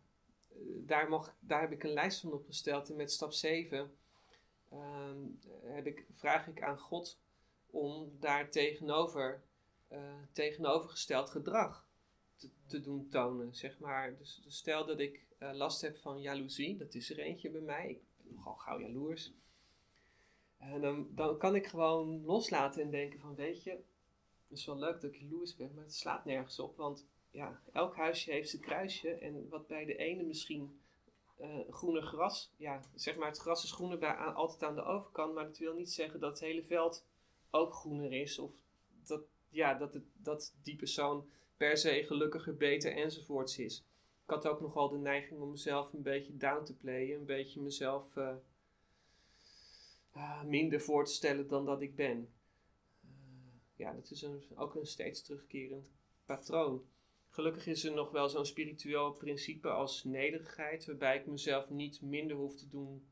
daar, 0.64 1.08
mocht, 1.08 1.32
daar 1.40 1.60
heb 1.60 1.72
ik 1.72 1.82
een 1.82 1.92
lijst 1.92 2.20
van 2.20 2.32
opgesteld 2.32 2.88
en 2.88 2.96
met 2.96 3.12
stap 3.12 3.32
7 3.32 3.78
uh, 4.72 4.78
ehm, 4.78 5.18
heb 5.62 5.86
ik, 5.86 6.06
vraag 6.10 6.46
ik 6.46 6.62
aan 6.62 6.78
God 6.78 7.18
om 7.70 8.16
daar 8.20 8.50
tegenover, 8.50 9.42
uh, 9.92 9.98
tegenovergesteld 10.32 11.30
gedrag 11.30 11.85
te, 12.66 12.80
doen 12.80 13.08
tonen, 13.08 13.54
zeg 13.54 13.78
maar. 13.78 14.16
Dus, 14.16 14.40
dus 14.44 14.56
stel 14.56 14.86
dat 14.86 14.98
ik 14.98 15.26
uh, 15.38 15.52
last 15.52 15.80
heb 15.80 15.96
van 15.96 16.20
jaloezie, 16.20 16.76
dat 16.76 16.94
is 16.94 17.10
er 17.10 17.18
eentje 17.18 17.50
bij 17.50 17.60
mij. 17.60 17.90
Ik 17.90 18.00
ben 18.16 18.34
nogal 18.34 18.54
gauw 18.54 18.80
jaloers. 18.80 19.32
Dan, 20.80 21.08
dan 21.14 21.38
kan 21.38 21.54
ik 21.54 21.66
gewoon 21.66 22.24
loslaten 22.24 22.82
en 22.82 22.90
denken 22.90 23.20
van, 23.20 23.34
weet 23.34 23.62
je, 23.62 23.70
het 24.48 24.58
is 24.58 24.66
wel 24.66 24.78
leuk 24.78 25.00
dat 25.00 25.12
ik 25.12 25.20
jaloers 25.20 25.56
ben, 25.56 25.70
maar 25.74 25.84
het 25.84 25.94
slaat 25.94 26.24
nergens 26.24 26.58
op. 26.58 26.76
Want 26.76 27.06
ja, 27.30 27.60
elk 27.72 27.96
huisje 27.96 28.30
heeft 28.30 28.50
zijn 28.50 28.62
kruisje. 28.62 29.10
En 29.10 29.48
wat 29.48 29.66
bij 29.66 29.84
de 29.84 29.96
ene 29.96 30.22
misschien 30.22 30.80
uh, 31.40 31.58
groener 31.70 32.02
gras, 32.02 32.52
ja, 32.56 32.80
zeg 32.94 33.16
maar 33.16 33.28
het 33.28 33.38
gras 33.38 33.64
is 33.64 33.72
groener 33.72 33.98
bij, 33.98 34.14
altijd 34.14 34.62
aan 34.62 34.74
de 34.74 34.82
overkant. 34.82 35.34
Maar 35.34 35.44
dat 35.44 35.58
wil 35.58 35.74
niet 35.74 35.92
zeggen 35.92 36.20
dat 36.20 36.30
het 36.30 36.40
hele 36.40 36.64
veld 36.64 37.04
ook 37.50 37.74
groener 37.74 38.12
is. 38.12 38.38
Of 38.38 38.52
dat, 39.04 39.22
ja, 39.48 39.74
dat, 39.74 39.94
het, 39.94 40.04
dat 40.16 40.54
die 40.62 40.76
persoon 40.76 41.28
per 41.56 41.76
se 41.76 42.04
gelukkiger, 42.04 42.56
beter 42.56 42.92
enzovoorts 42.92 43.58
is. 43.58 43.84
Ik 44.24 44.30
had 44.30 44.46
ook 44.46 44.60
nogal 44.60 44.88
de 44.88 44.98
neiging 44.98 45.40
om 45.40 45.50
mezelf 45.50 45.92
een 45.92 46.02
beetje 46.02 46.36
down 46.36 46.64
te 46.64 46.76
playen, 46.76 47.18
een 47.18 47.26
beetje 47.26 47.60
mezelf 47.60 48.16
uh, 48.16 48.34
uh, 50.16 50.42
minder 50.42 50.80
voor 50.80 51.04
te 51.04 51.12
stellen 51.12 51.48
dan 51.48 51.64
dat 51.64 51.82
ik 51.82 51.94
ben. 51.94 52.34
Uh, 53.04 53.10
ja, 53.76 53.92
dat 53.92 54.10
is 54.10 54.26
ook 54.54 54.74
een 54.74 54.86
steeds 54.86 55.22
terugkerend 55.22 55.92
patroon. 56.24 56.84
Gelukkig 57.28 57.66
is 57.66 57.84
er 57.84 57.92
nog 57.92 58.10
wel 58.10 58.28
zo'n 58.28 58.46
spiritueel 58.46 59.12
principe 59.12 59.68
als 59.68 60.04
nederigheid, 60.04 60.86
waarbij 60.86 61.16
ik 61.18 61.26
mezelf 61.26 61.70
niet 61.70 62.02
minder 62.02 62.36
hoef 62.36 62.56
te 62.56 62.68
doen 62.68 63.06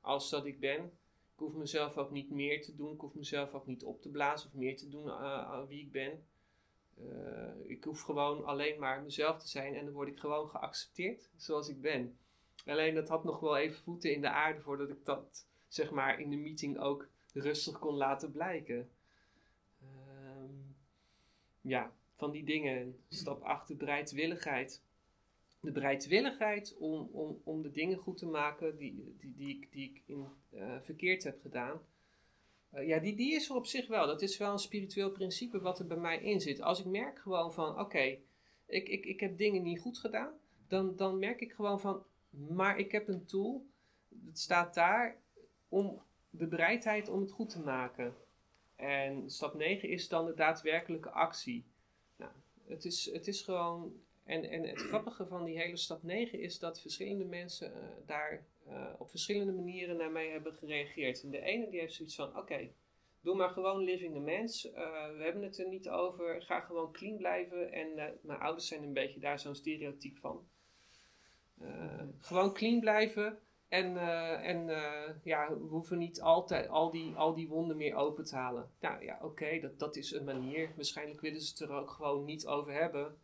als 0.00 0.30
dat 0.30 0.46
ik 0.46 0.60
ben. 0.60 0.84
Ik 1.32 1.40
hoef 1.40 1.54
mezelf 1.54 1.96
ook 1.96 2.10
niet 2.10 2.30
meer 2.30 2.62
te 2.62 2.74
doen, 2.74 2.92
ik 2.92 3.00
hoef 3.00 3.14
mezelf 3.14 3.54
ook 3.54 3.66
niet 3.66 3.84
op 3.84 4.02
te 4.02 4.08
blazen 4.08 4.48
of 4.48 4.54
meer 4.54 4.76
te 4.76 4.88
doen 4.88 5.10
aan 5.10 5.66
wie 5.66 5.80
ik 5.80 5.92
ben. 5.92 6.24
Uh, 6.98 7.70
ik 7.70 7.84
hoef 7.84 8.00
gewoon 8.00 8.44
alleen 8.44 8.78
maar 8.78 9.02
mezelf 9.02 9.38
te 9.38 9.48
zijn 9.48 9.74
en 9.74 9.84
dan 9.84 9.94
word 9.94 10.08
ik 10.08 10.18
gewoon 10.18 10.48
geaccepteerd 10.48 11.30
zoals 11.36 11.68
ik 11.68 11.80
ben. 11.80 12.18
Alleen 12.66 12.94
dat 12.94 13.08
had 13.08 13.24
nog 13.24 13.40
wel 13.40 13.56
even 13.56 13.82
voeten 13.82 14.12
in 14.12 14.20
de 14.20 14.28
aarde 14.30 14.60
voordat 14.60 14.90
ik 14.90 15.04
dat 15.04 15.46
zeg 15.68 15.90
maar 15.90 16.20
in 16.20 16.30
de 16.30 16.36
meeting 16.36 16.78
ook 16.78 17.08
rustig 17.32 17.78
kon 17.78 17.94
laten 17.94 18.32
blijken. 18.32 18.90
Uh, 19.82 19.88
ja, 21.60 21.92
van 22.14 22.30
die 22.30 22.44
dingen. 22.44 22.98
Stap 23.08 23.42
8, 23.42 23.68
de 23.68 23.74
bereidwilligheid. 23.74 24.82
De 25.60 25.72
bereidwilligheid 25.72 26.76
om, 26.78 27.08
om, 27.12 27.40
om 27.44 27.62
de 27.62 27.70
dingen 27.70 27.98
goed 27.98 28.18
te 28.18 28.26
maken 28.26 28.76
die, 28.76 29.14
die, 29.18 29.34
die, 29.36 29.56
ik, 29.56 29.72
die 29.72 29.90
ik 29.90 30.02
in, 30.06 30.26
uh, 30.50 30.76
verkeerd 30.80 31.24
heb 31.24 31.40
gedaan. 31.40 31.80
Uh, 32.74 32.86
ja, 32.86 32.98
die, 32.98 33.16
die 33.16 33.34
is 33.34 33.48
er 33.48 33.56
op 33.56 33.66
zich 33.66 33.86
wel. 33.86 34.06
Dat 34.06 34.22
is 34.22 34.36
wel 34.36 34.52
een 34.52 34.58
spiritueel 34.58 35.10
principe 35.10 35.60
wat 35.60 35.78
er 35.78 35.86
bij 35.86 35.96
mij 35.96 36.22
in 36.22 36.40
zit. 36.40 36.60
Als 36.60 36.80
ik 36.80 36.86
merk 36.86 37.18
gewoon 37.18 37.52
van, 37.52 37.78
oké, 37.78 38.18
ik, 38.66 38.88
ik, 38.88 39.04
ik 39.04 39.20
heb 39.20 39.38
dingen 39.38 39.62
niet 39.62 39.80
goed 39.80 39.98
gedaan, 39.98 40.32
dan, 40.68 40.96
dan 40.96 41.18
merk 41.18 41.40
ik 41.40 41.52
gewoon 41.52 41.80
van, 41.80 42.04
maar 42.30 42.78
ik 42.78 42.92
heb 42.92 43.08
een 43.08 43.24
tool, 43.24 43.66
het 44.26 44.38
staat 44.38 44.74
daar 44.74 45.16
om 45.68 46.02
de 46.30 46.46
bereidheid 46.46 47.08
om 47.08 47.20
het 47.20 47.32
goed 47.32 47.50
te 47.50 47.60
maken. 47.60 48.14
En 48.76 49.30
stap 49.30 49.54
9 49.54 49.88
is 49.88 50.08
dan 50.08 50.26
de 50.26 50.34
daadwerkelijke 50.34 51.10
actie. 51.10 51.64
Nou, 52.16 52.32
het 52.66 52.84
is, 52.84 53.12
het 53.12 53.26
is 53.26 53.42
gewoon, 53.42 53.92
en, 54.24 54.50
en 54.50 54.68
het 54.68 54.80
grappige 54.80 55.26
van 55.26 55.44
die 55.44 55.58
hele 55.58 55.76
stap 55.76 56.02
9 56.02 56.40
is 56.40 56.58
dat 56.58 56.80
verschillende 56.80 57.24
mensen 57.24 57.72
uh, 57.76 57.82
daar 58.06 58.44
uh, 58.68 58.92
op 58.98 59.10
verschillende 59.10 59.52
manieren 59.52 59.96
naar 59.96 60.10
mij 60.10 60.28
hebben 60.28 60.54
gereageerd. 60.54 61.22
En 61.22 61.30
de 61.30 61.40
ene 61.40 61.70
die 61.70 61.80
heeft 61.80 61.94
zoiets 61.94 62.14
van: 62.14 62.36
oké, 62.36 62.70
doe 63.20 63.36
maar 63.36 63.50
gewoon 63.50 63.82
living 63.82 64.14
the 64.14 64.20
mens. 64.20 64.66
Uh, 64.66 64.74
we 65.16 65.22
hebben 65.22 65.42
het 65.42 65.58
er 65.58 65.68
niet 65.68 65.88
over. 65.88 66.42
Ga 66.42 66.60
gewoon 66.60 66.92
clean 66.92 67.16
blijven. 67.16 67.72
En 67.72 67.88
uh, 67.96 68.04
mijn 68.22 68.40
ouders 68.40 68.66
zijn 68.68 68.82
een 68.82 68.92
beetje 68.92 69.20
daar 69.20 69.38
zo'n 69.38 69.54
stereotype 69.54 70.20
van. 70.20 70.46
gewoon 72.18 72.52
clean 72.52 72.80
blijven. 72.80 73.38
En, 73.68 73.96
en 74.42 74.66
ja, 75.22 75.48
we 75.48 75.66
hoeven 75.66 75.98
niet 75.98 76.20
altijd 76.20 76.68
al 76.68 76.90
die, 76.90 77.14
al 77.14 77.34
die 77.34 77.48
wonden 77.48 77.76
meer 77.76 77.94
open 77.94 78.24
te 78.24 78.36
halen. 78.36 78.70
Nou 78.80 79.04
ja, 79.04 79.18
oké, 79.22 79.60
dat, 79.60 79.78
dat 79.78 79.96
is 79.96 80.12
een 80.12 80.24
manier. 80.24 80.72
Waarschijnlijk 80.76 81.20
willen 81.20 81.40
ze 81.40 81.50
het 81.50 81.60
er 81.60 81.76
ook 81.76 81.90
gewoon 81.90 82.24
niet 82.24 82.46
over 82.46 82.72
hebben. 82.72 83.18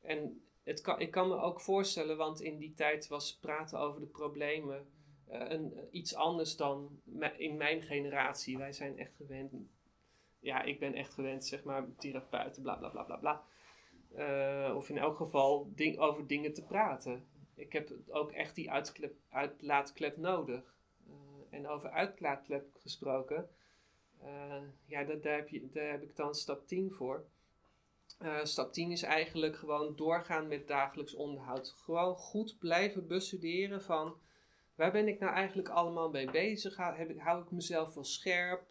En 0.00 0.43
het 0.64 0.80
kan, 0.80 1.00
ik 1.00 1.10
kan 1.10 1.28
me 1.28 1.36
ook 1.36 1.60
voorstellen, 1.60 2.16
want 2.16 2.40
in 2.40 2.58
die 2.58 2.74
tijd 2.74 3.08
was 3.08 3.38
praten 3.38 3.78
over 3.78 4.00
de 4.00 4.06
problemen 4.06 4.86
uh, 5.30 5.40
een, 5.48 5.88
iets 5.90 6.14
anders 6.14 6.56
dan 6.56 7.00
in 7.36 7.56
mijn 7.56 7.82
generatie. 7.82 8.58
Wij 8.58 8.72
zijn 8.72 8.98
echt 8.98 9.14
gewend, 9.14 9.52
ja, 10.38 10.62
ik 10.62 10.78
ben 10.78 10.94
echt 10.94 11.12
gewend, 11.12 11.44
zeg 11.46 11.64
maar, 11.64 11.86
therapeuten, 11.98 12.62
bla 12.62 12.76
bla 12.76 12.88
bla 12.88 13.02
bla 13.02 13.16
bla. 13.16 13.44
Uh, 14.18 14.76
of 14.76 14.88
in 14.88 14.98
elk 14.98 15.16
geval 15.16 15.72
ding, 15.74 15.98
over 15.98 16.26
dingen 16.26 16.52
te 16.52 16.64
praten. 16.64 17.26
Ik 17.54 17.72
heb 17.72 17.90
ook 18.08 18.32
echt 18.32 18.54
die 18.54 18.70
uitlaatklep 19.28 20.16
nodig. 20.16 20.72
En 21.50 21.68
over 21.68 21.90
uitlaatklep 21.90 22.76
gesproken, 22.80 23.48
ja, 24.84 25.04
daar, 25.04 25.20
daar, 25.20 25.36
heb 25.36 25.48
je, 25.48 25.68
daar 25.70 25.90
heb 25.90 26.02
ik 26.02 26.16
dan 26.16 26.34
stap 26.34 26.66
10 26.66 26.92
voor. 26.92 27.26
Uh, 28.24 28.44
stap 28.44 28.72
10 28.72 28.90
is 28.90 29.02
eigenlijk 29.02 29.56
gewoon 29.56 29.96
doorgaan 29.96 30.48
met 30.48 30.68
dagelijks 30.68 31.14
onderhoud. 31.14 31.74
Gewoon 31.76 32.16
goed 32.16 32.58
blijven 32.58 33.06
bestuderen 33.06 33.82
van 33.82 34.16
waar 34.74 34.92
ben 34.92 35.08
ik 35.08 35.18
nou 35.18 35.32
eigenlijk 35.32 35.68
allemaal 35.68 36.10
mee 36.10 36.30
bezig? 36.30 36.76
Hou, 36.76 36.96
heb 36.96 37.10
ik, 37.10 37.18
hou 37.18 37.42
ik 37.42 37.50
mezelf 37.50 37.94
wel 37.94 38.04
scherp? 38.04 38.66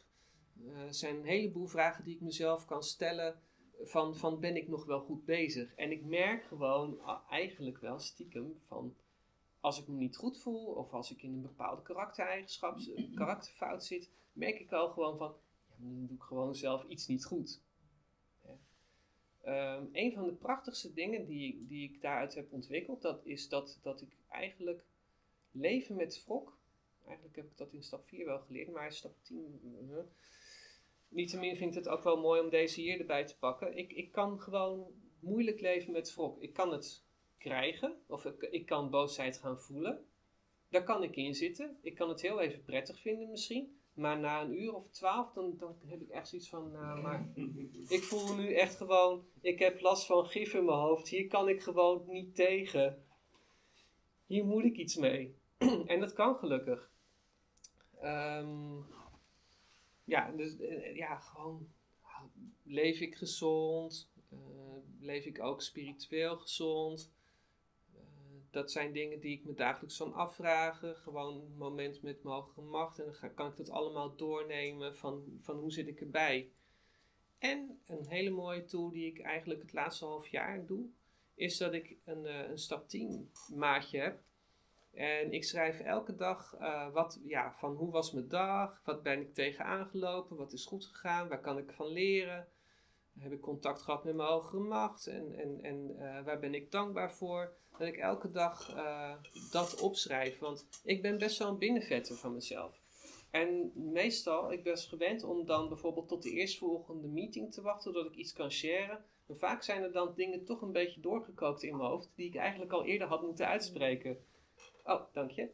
Uh, 0.62 0.82
er 0.82 0.94
zijn 0.94 1.16
een 1.16 1.26
heleboel 1.26 1.68
vragen 1.68 2.04
die 2.04 2.16
ik 2.16 2.22
mezelf 2.22 2.66
kan 2.66 2.84
stellen 2.84 3.40
van, 3.82 4.16
van 4.16 4.40
ben 4.40 4.56
ik 4.56 4.68
nog 4.68 4.86
wel 4.86 5.00
goed 5.00 5.26
bezig? 5.26 5.76
En 5.76 5.92
ik 5.92 6.06
merk 6.06 6.46
gewoon 6.46 7.00
eigenlijk 7.30 7.78
wel 7.78 8.00
stiekem 8.00 8.60
van 8.62 8.96
als 9.60 9.80
ik 9.80 9.88
me 9.88 9.96
niet 9.96 10.18
goed 10.18 10.38
voel 10.38 10.66
of 10.66 10.94
als 10.94 11.12
ik 11.12 11.22
in 11.22 11.34
een 11.34 11.42
bepaalde 11.42 11.82
karaktereigenschap, 11.82 12.80
karakterfout 13.16 13.86
zit, 13.86 14.10
merk 14.32 14.60
ik 14.60 14.72
al 14.72 14.90
gewoon 14.90 15.18
van 15.18 15.36
ja, 15.68 15.76
dan 15.80 16.06
doe 16.06 16.16
ik 16.16 16.24
gewoon 16.24 16.56
zelf 16.56 16.84
iets 16.88 17.08
niet 17.08 17.26
goed. 17.26 17.62
Um, 19.46 19.90
een 19.92 20.14
van 20.14 20.26
de 20.26 20.34
prachtigste 20.34 20.94
dingen 20.94 21.26
die, 21.26 21.66
die 21.68 21.90
ik 21.90 22.02
daaruit 22.02 22.36
heb 22.36 22.52
ontwikkeld, 22.52 23.02
dat 23.02 23.26
is 23.26 23.50
dat, 23.50 23.80
dat 23.82 24.02
ik 24.02 24.18
eigenlijk 24.30 24.84
leven 25.52 25.96
met 25.96 26.24
wrok. 26.26 26.58
Eigenlijk 27.06 27.36
heb 27.36 27.46
ik 27.46 27.58
dat 27.58 27.74
in 27.74 27.84
stap 27.84 28.06
4 28.06 28.26
wel 28.26 28.40
geleerd, 28.40 28.72
maar 28.72 28.92
stap 28.92 29.16
10. 29.22 29.60
Uh, 29.90 29.98
Niettemin 31.08 31.56
vind 31.56 31.76
ik 31.76 31.84
het 31.84 31.94
ook 31.94 32.04
wel 32.04 32.20
mooi 32.20 32.42
om 32.42 32.50
deze 32.50 32.82
hier 32.82 33.00
erbij 33.00 33.26
te 33.26 33.38
pakken. 33.38 33.78
Ik, 33.78 33.92
ik 33.92 34.12
kan 34.12 34.40
gewoon 34.40 34.88
moeilijk 35.20 35.60
leven 35.62 35.92
met 35.92 36.16
wrok. 36.16 36.42
Ik 36.42 36.54
kan 36.54 36.72
het 36.72 37.04
krijgen, 37.38 38.02
of 38.08 38.26
ik, 38.26 38.42
ik 38.42 38.66
kan 38.66 38.90
boosheid 38.90 39.38
gaan 39.38 39.60
voelen. 39.60 40.06
Daar 40.70 40.84
kan 40.84 41.04
ik 41.04 41.16
in 41.16 41.36
zitten. 41.36 41.78
Ik 41.82 41.96
kan 41.96 42.10
het 42.10 42.22
heel 42.22 42.42
even 42.42 42.64
prettig 42.64 43.00
vinden 43.00 43.30
misschien. 43.30 43.78
Maar 43.94 44.20
na 44.20 44.42
een 44.42 44.62
uur 44.62 44.74
of 44.74 44.90
twaalf, 44.90 45.32
dan, 45.32 45.58
dan 45.58 45.76
heb 45.86 46.02
ik 46.02 46.10
echt 46.10 46.28
zoiets 46.28 46.50
van, 46.50 46.72
nou, 46.72 47.02
maar 47.02 47.32
ik 47.88 48.04
voel 48.04 48.36
nu 48.36 48.54
echt 48.54 48.76
gewoon, 48.76 49.26
ik 49.42 49.60
heb 49.60 49.82
last 49.82 50.06
van 50.06 50.26
gif 50.26 50.54
in 50.54 50.66
mijn 50.66 50.78
hoofd. 50.78 51.08
Hier 51.08 51.28
kan 51.28 51.50
ik 51.50 51.62
gewoon 51.62 52.04
niet 52.08 52.36
tegen. 52.36 53.06
Hier 54.26 54.46
moet 54.46 54.64
ik 54.64 54.78
iets 54.78 54.96
mee. 54.96 55.38
en 55.86 56.00
dat 56.00 56.14
kan 56.14 56.36
gelukkig. 56.36 56.92
Um, 58.04 58.86
ja, 60.04 60.32
dus 60.32 60.60
uh, 60.60 60.96
ja, 60.96 61.20
gewoon 61.20 61.68
leef 62.64 63.00
ik 63.00 63.16
gezond? 63.16 64.12
Uh, 64.34 64.40
leef 65.00 65.26
ik 65.26 65.44
ook 65.44 65.62
spiritueel 65.62 66.38
gezond? 66.38 67.13
Dat 68.54 68.72
zijn 68.72 68.92
dingen 68.92 69.20
die 69.20 69.38
ik 69.38 69.46
me 69.46 69.54
dagelijks 69.54 69.98
kan 69.98 70.14
afvragen. 70.14 70.96
Gewoon 70.96 71.36
een 71.36 71.58
moment 71.58 72.02
met 72.02 72.24
mijn 72.24 72.36
hogere 72.36 72.62
macht. 72.62 73.00
En 73.00 73.06
dan 73.06 73.34
kan 73.34 73.50
ik 73.50 73.58
dat 73.58 73.70
allemaal 73.70 74.16
doornemen 74.16 74.98
van, 74.98 75.40
van 75.42 75.56
hoe 75.56 75.72
zit 75.72 75.88
ik 75.88 76.02
erbij. 76.02 76.50
En 77.38 77.80
een 77.88 78.06
hele 78.08 78.30
mooie 78.30 78.66
tool 78.66 78.90
die 78.90 79.06
ik 79.06 79.22
eigenlijk 79.22 79.62
het 79.62 79.74
laatste 79.74 80.06
half 80.06 80.28
jaar 80.28 80.66
doe, 80.66 80.86
is 81.36 81.58
dat 81.58 81.74
ik 81.74 81.96
een, 82.06 82.26
uh, 82.26 82.50
een 82.50 82.58
stap 82.58 82.90
10 82.90 83.32
maatje 83.56 84.00
heb. 84.00 84.20
En 84.92 85.32
ik 85.32 85.44
schrijf 85.44 85.80
elke 85.80 86.16
dag 86.16 86.56
uh, 86.60 86.92
wat, 86.92 87.20
ja, 87.24 87.54
van 87.54 87.76
hoe 87.76 87.92
was 87.92 88.12
mijn 88.12 88.28
dag, 88.28 88.82
wat 88.86 89.04
ben 89.04 89.20
ik 89.20 89.34
tegenaan 89.34 89.86
gelopen, 89.88 90.38
wat 90.38 90.54
is 90.54 90.66
goed 90.66 90.86
gegaan, 90.86 91.28
waar 91.28 91.42
kan 91.42 91.58
ik 91.58 91.72
van 91.72 91.88
leren. 91.88 92.48
Heb 93.20 93.32
ik 93.32 93.42
contact 93.42 93.82
gehad 93.82 94.04
met 94.04 94.16
mijn 94.16 94.30
hogere 94.30 94.64
macht 94.64 95.08
en, 95.08 95.36
en, 95.36 95.64
en 95.64 95.96
uh, 96.00 96.24
waar 96.24 96.40
ben 96.40 96.54
ik 96.54 96.72
dankbaar 96.72 97.12
voor. 97.12 97.54
Dat 97.78 97.88
ik 97.88 97.98
elke 97.98 98.32
dag 98.32 98.76
dat 99.52 99.80
opschrijf, 99.82 100.40
want 100.40 100.66
ik 100.84 101.02
ben 101.02 101.18
best 101.18 101.38
wel 101.38 101.48
een 101.48 101.58
binnenvetter 101.58 102.16
van 102.16 102.34
mezelf. 102.34 102.82
En 103.34 103.72
meestal, 103.76 104.52
ik 104.52 104.64
ben 104.64 104.78
gewend 104.78 105.24
om 105.24 105.46
dan 105.46 105.68
bijvoorbeeld 105.68 106.08
tot 106.08 106.24
de 106.24 106.32
eerstvolgende 106.32 107.08
meeting 107.08 107.54
te 107.54 107.62
wachten, 107.62 107.94
zodat 107.94 108.12
ik 108.12 108.18
iets 108.18 108.34
kan 108.34 108.52
sharen. 108.52 109.06
Maar 109.26 109.38
vaak 109.38 109.64
zijn 109.64 109.84
er 109.84 109.92
dan 109.92 110.14
dingen 110.16 110.46
toch 110.46 110.62
een 110.62 110.72
beetje 110.72 111.02
doorgekookt 111.02 111.64
in 111.64 111.78
mijn 111.78 111.90
hoofd, 111.90 112.10
die 112.16 112.28
ik 112.28 112.36
eigenlijk 112.36 112.72
al 112.72 112.86
eerder 112.86 113.08
had 113.08 113.22
moeten 113.22 113.48
uitspreken. 113.48 114.26
Oh, 114.84 115.02
dank 115.14 115.32
je. 115.32 115.50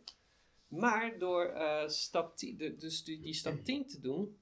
Maar 0.67 1.17
door 1.17 1.53
uh, 1.53 1.87
stap 1.87 2.37
de, 2.37 2.75
dus 2.77 3.03
die, 3.03 3.21
die, 3.21 3.33
stap 3.33 3.63
10 3.63 3.87
te 3.87 3.99
doen 3.99 4.37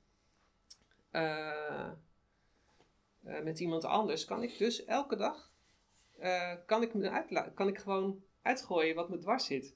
uh, 1.11 1.91
met 3.19 3.59
iemand 3.59 3.85
anders, 3.85 4.25
kan 4.25 4.43
ik 4.43 4.57
dus 4.57 4.85
elke 4.85 5.15
dag 5.15 5.51
kan 6.65 6.81
ik, 6.81 6.93
me 6.93 7.51
kan 7.53 7.67
ik 7.67 7.77
gewoon 7.77 8.23
uitgooien 8.41 8.95
wat 8.95 9.09
me 9.09 9.17
dwars 9.17 9.45
zit. 9.45 9.75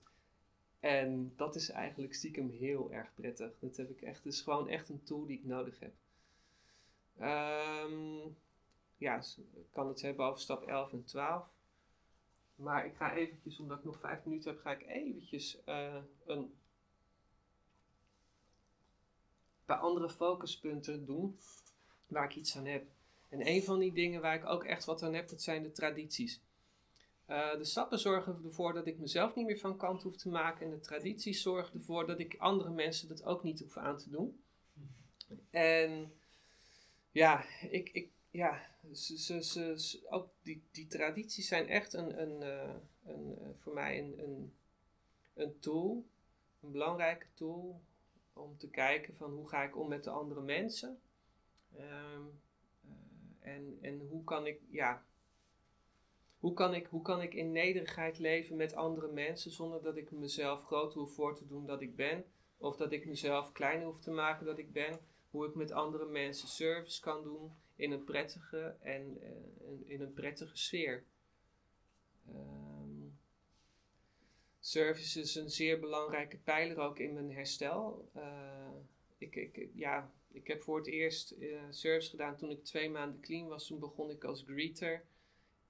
En 0.80 1.34
dat 1.36 1.56
is 1.56 1.70
eigenlijk 1.70 2.14
stiekem 2.14 2.50
heel 2.50 2.92
erg 2.92 3.14
prettig. 3.16 3.60
Dat 3.60 3.78
heb 3.78 3.90
ik 3.90 4.02
echt, 4.02 4.26
is 4.26 4.42
gewoon 4.42 4.68
echt 4.68 4.90
een 4.90 5.04
tool 5.04 5.26
die 5.26 5.38
ik 5.38 5.46
nodig 5.46 5.80
heb. 5.80 5.94
Um, 7.22 8.36
ja, 8.98 9.24
ik 9.54 9.72
kan 9.72 9.88
het 9.88 10.02
hebben 10.02 10.26
over 10.26 10.40
stap 10.40 10.64
11 10.64 10.92
en 10.92 11.04
12. 11.04 11.46
Maar 12.56 12.86
ik 12.86 12.96
ga 12.96 13.14
eventjes, 13.14 13.60
omdat 13.60 13.78
ik 13.78 13.84
nog 13.84 14.00
vijf 14.00 14.26
minuten 14.26 14.52
heb, 14.52 14.62
ga 14.62 14.72
ik 14.72 14.88
eventjes 14.88 15.62
uh, 15.66 15.96
een 16.26 16.54
paar 19.66 19.78
andere 19.78 20.10
focuspunten 20.10 21.06
doen 21.06 21.40
waar 22.08 22.26
ik 22.26 22.36
iets 22.36 22.58
aan 22.58 22.66
heb. 22.66 22.86
En 23.32 23.48
een 23.48 23.64
van 23.64 23.80
die 23.80 23.94
dingen 23.94 24.22
waar 24.22 24.36
ik 24.36 24.46
ook 24.46 24.64
echt 24.64 24.86
wat 24.86 25.04
aan 25.04 25.14
heb, 25.14 25.30
dat 25.30 25.42
zijn 25.42 25.64
de 25.64 25.72
tradities. 25.72 26.42
Uh, 27.28 27.56
de 27.58 27.64
stappen 27.64 28.00
zorgen 28.00 28.44
ervoor 28.44 28.74
dat 28.74 28.88
ik 28.88 28.98
mezelf 28.98 29.36
niet 29.36 29.46
meer 29.46 29.58
van 29.58 29.78
kant 29.78 30.04
hoef 30.04 30.16
te 30.16 30.30
maken. 30.30 30.66
En 30.66 30.72
de 30.72 30.80
tradities 30.80 31.42
zorgen 31.42 31.74
ervoor 31.74 32.08
dat 32.08 32.20
ik 32.20 32.36
andere 32.38 32.70
mensen 32.70 33.08
dat 33.08 33.24
ook 33.24 33.44
niet 33.44 33.60
hoef 33.60 33.78
aan 33.78 33.98
te 33.98 34.10
doen. 34.10 34.44
En 35.50 36.14
ja, 37.12 37.46
ik, 37.70 37.90
ik, 37.90 38.10
ja 38.32 38.62
ze, 38.94 39.18
ze, 39.44 39.44
ze, 39.80 40.08
ook 40.10 40.30
die, 40.42 40.64
die 40.72 40.88
tradities 40.88 41.48
zijn 41.48 41.68
echt 41.68 41.94
een, 41.94 42.22
een, 42.22 42.42
uh, 42.42 42.74
een, 43.04 43.38
uh, 43.42 43.48
voor 43.58 43.74
mij 43.74 44.00
een, 44.00 44.20
een, 44.20 44.54
een 45.34 45.60
tool. 45.60 46.06
Een 46.62 46.72
belangrijke 46.72 47.28
tool 47.34 47.82
om 48.34 48.58
te 48.58 48.70
kijken 48.70 49.16
van 49.16 49.32
hoe 49.32 49.48
ga 49.48 49.64
ik 49.64 49.78
om 49.78 49.88
met 49.88 50.04
de 50.04 50.10
andere 50.10 50.42
mensen. 50.42 51.00
Um, 51.80 52.42
en, 53.52 53.78
en 53.82 54.00
hoe 54.00 54.24
kan 54.24 54.46
ik, 54.46 54.62
ja, 54.70 55.06
hoe 56.40 56.54
kan, 56.54 56.74
ik, 56.74 56.86
hoe 56.86 57.02
kan 57.02 57.22
ik 57.22 57.34
in 57.34 57.52
nederigheid 57.52 58.20
leven 58.20 58.56
met 58.56 58.74
andere 58.76 59.08
mensen 59.08 59.52
zonder 59.52 59.82
dat 59.82 59.98
ik 59.98 60.12
mezelf 60.12 60.64
groter 60.64 61.00
hoef 61.00 61.14
voor 61.14 61.36
te 61.36 61.48
doen 61.48 61.66
dat 61.66 61.82
ik 61.82 61.96
ben? 61.96 62.26
Of 62.58 62.76
dat 62.76 62.92
ik 62.92 63.06
mezelf 63.06 63.52
kleiner 63.52 63.86
hoef 63.86 64.00
te 64.00 64.12
maken 64.12 64.46
dat 64.46 64.58
ik 64.58 64.72
ben? 64.72 65.00
Hoe 65.30 65.48
ik 65.48 65.56
met 65.56 65.72
andere 65.72 66.06
mensen 66.06 66.48
service 66.48 67.02
kan 67.02 67.24
doen 67.24 67.52
in 67.76 67.92
een 67.92 68.04
prettige 68.04 68.76
en 68.80 69.18
uh, 69.22 69.90
in 69.90 70.02
een 70.02 70.14
prettige 70.14 70.58
sfeer. 70.58 71.04
Um, 72.30 73.20
service 74.60 75.20
is 75.20 75.36
een 75.36 75.50
zeer 75.50 75.80
belangrijke 75.80 76.38
pijler 76.38 76.78
ook 76.78 77.00
in 77.00 77.14
mijn 77.14 77.32
herstel. 77.32 78.10
Uh, 78.16 78.72
ik, 79.18 79.36
ik, 79.36 79.70
ja, 79.74 80.12
ik 80.32 80.48
heb 80.48 80.62
voor 80.64 80.78
het 80.78 80.88
eerst 80.88 81.36
uh, 81.40 81.62
service 81.70 82.10
gedaan 82.10 82.38
toen 82.38 82.50
ik 82.50 82.64
twee 82.64 82.90
maanden 82.90 83.22
clean 83.22 83.48
was. 83.48 83.68
Toen 83.68 83.80
begon 83.80 84.10
ik 84.10 84.24
als 84.24 84.44
greeter. 84.48 85.04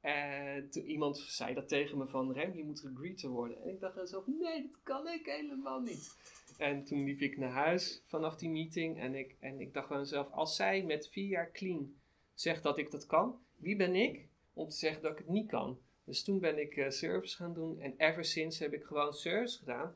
En 0.02 0.70
toen 0.70 0.86
iemand 0.86 1.18
zei 1.18 1.54
dat 1.54 1.68
tegen 1.68 1.98
me 1.98 2.08
van 2.08 2.34
Rem, 2.34 2.54
je 2.54 2.64
moet 2.64 2.80
gegreeter 2.80 3.30
worden. 3.30 3.62
En 3.62 3.70
ik 3.70 3.80
dacht 3.80 4.10
zelf, 4.10 4.28
nee, 4.28 4.62
dat 4.62 4.80
kan 4.84 5.08
ik 5.08 5.26
helemaal 5.26 5.80
niet. 5.80 6.18
En 6.58 6.84
toen 6.84 7.04
liep 7.04 7.20
ik 7.20 7.38
naar 7.38 7.52
huis 7.52 8.04
vanaf 8.06 8.36
die 8.36 8.50
meeting 8.50 9.00
en 9.00 9.16
ik, 9.16 9.36
en 9.40 9.60
ik 9.60 9.74
dacht 9.74 9.90
bij 9.90 9.98
mezelf, 9.98 10.32
als 10.32 10.56
zij 10.56 10.84
met 10.84 11.10
vier 11.10 11.28
jaar 11.28 11.52
clean 11.52 11.96
zegt 12.34 12.64
dat 12.64 12.78
ik 12.78 12.92
dat 12.92 13.06
kan, 13.06 13.40
wie 13.58 13.76
ben 13.76 13.96
ik 13.96 14.28
om 14.54 14.70
te 14.70 14.76
zeggen 14.76 15.02
dat 15.02 15.12
ik 15.12 15.18
het 15.18 15.28
niet 15.28 15.50
kan? 15.50 15.80
Dus 16.04 16.24
toen 16.24 16.40
ben 16.40 16.60
ik 16.60 16.76
uh, 16.76 16.90
service 16.90 17.36
gaan 17.36 17.54
doen 17.54 17.80
en 17.80 17.94
ever 17.98 18.26
since 18.26 18.64
heb 18.64 18.74
ik 18.74 18.84
gewoon 18.84 19.14
service 19.14 19.58
gedaan. 19.58 19.96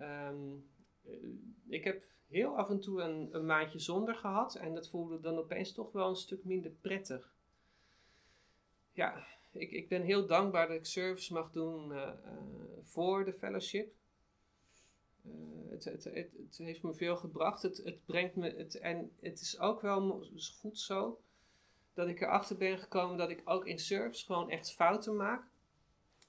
Um, 0.00 0.66
ik 1.68 1.84
heb 1.84 2.04
heel 2.28 2.56
af 2.56 2.68
en 2.68 2.80
toe 2.80 3.02
een, 3.02 3.28
een 3.32 3.46
maandje 3.46 3.78
zonder 3.78 4.14
gehad 4.14 4.54
en 4.54 4.74
dat 4.74 4.88
voelde 4.88 5.20
dan 5.20 5.38
opeens 5.38 5.72
toch 5.72 5.92
wel 5.92 6.08
een 6.08 6.16
stuk 6.16 6.44
minder 6.44 6.70
prettig 6.70 7.34
ja, 8.94 9.26
ik, 9.52 9.70
ik 9.70 9.88
ben 9.88 10.02
heel 10.02 10.26
dankbaar 10.26 10.68
dat 10.68 10.76
ik 10.76 10.86
service 10.86 11.32
mag 11.32 11.50
doen 11.50 11.90
uh, 11.90 11.96
uh, 11.96 12.12
voor 12.82 13.24
de 13.24 13.32
fellowship. 13.32 13.92
Het, 15.68 15.84
het, 15.84 16.04
het, 16.04 16.30
het, 16.46 16.58
heeft 16.58 16.82
me 16.82 16.94
veel 16.94 17.16
gebracht. 17.16 17.62
Het, 17.62 17.76
het 17.84 18.04
brengt 18.04 18.36
me. 18.36 18.54
Het, 18.56 18.78
en 18.78 19.10
het 19.20 19.40
is 19.40 19.58
ook 19.58 19.80
wel 19.80 20.26
goed 20.60 20.78
zo 20.78 21.20
dat 21.94 22.08
ik 22.08 22.20
erachter 22.20 22.56
ben 22.56 22.78
gekomen 22.78 23.16
dat 23.16 23.30
ik 23.30 23.42
ook 23.44 23.66
in 23.66 23.78
service 23.78 24.24
gewoon 24.24 24.50
echt 24.50 24.72
fouten 24.72 25.16
maak. 25.16 25.44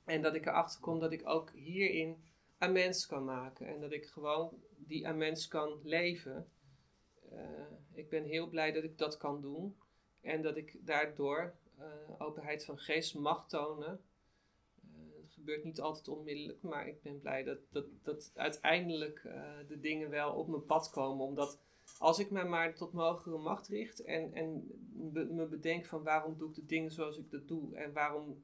En 0.03 0.21
dat 0.21 0.35
ik 0.35 0.45
erachter 0.45 0.79
kom 0.79 0.99
dat 0.99 1.11
ik 1.11 1.27
ook 1.27 1.51
hierin 1.51 2.23
amends 2.57 3.05
kan 3.05 3.25
maken. 3.25 3.67
En 3.67 3.79
dat 3.79 3.91
ik 3.91 4.05
gewoon 4.05 4.63
die 4.77 5.07
amends 5.07 5.47
kan 5.47 5.79
leven. 5.83 6.49
ik 7.93 8.09
ben 8.09 8.23
heel 8.23 8.47
blij 8.47 8.71
dat 8.71 8.83
ik 8.83 8.97
dat 8.97 9.17
kan 9.17 9.41
doen. 9.41 9.77
En 10.21 10.41
dat 10.41 10.57
ik 10.57 10.77
daardoor 10.85 11.55
uh, 11.79 11.85
openheid 12.17 12.65
van 12.65 12.77
geest 12.77 13.15
mag 13.15 13.47
tonen. 13.47 14.01
Uh, 14.85 14.93
gebeurt 15.27 15.63
niet 15.63 15.79
altijd 15.79 16.07
onmiddellijk, 16.07 16.61
maar 16.61 16.87
ik 16.87 17.01
ben 17.01 17.19
blij 17.19 17.43
dat, 17.43 17.59
dat, 17.69 17.85
dat 18.01 18.31
uiteindelijk 18.35 19.21
de 19.67 19.79
dingen 19.79 20.09
wel 20.09 20.33
op 20.33 20.47
mijn 20.47 20.65
pad 20.65 20.89
komen. 20.89 21.25
Omdat 21.25 21.59
als 21.97 22.19
ik 22.19 22.31
mij 22.31 22.45
maar 22.45 22.75
tot 22.75 22.91
hogere 22.91 23.37
macht 23.37 23.67
richt 23.67 24.03
en, 24.03 24.33
en 24.33 24.67
me 25.11 25.45
bedenk 25.45 25.85
van 25.85 26.03
waarom 26.03 26.37
doe 26.37 26.49
ik 26.49 26.55
de 26.55 26.65
dingen 26.65 26.91
zoals 26.91 27.17
ik 27.17 27.31
dat 27.31 27.47
doe 27.47 27.75
en 27.75 27.93
waarom 27.93 28.43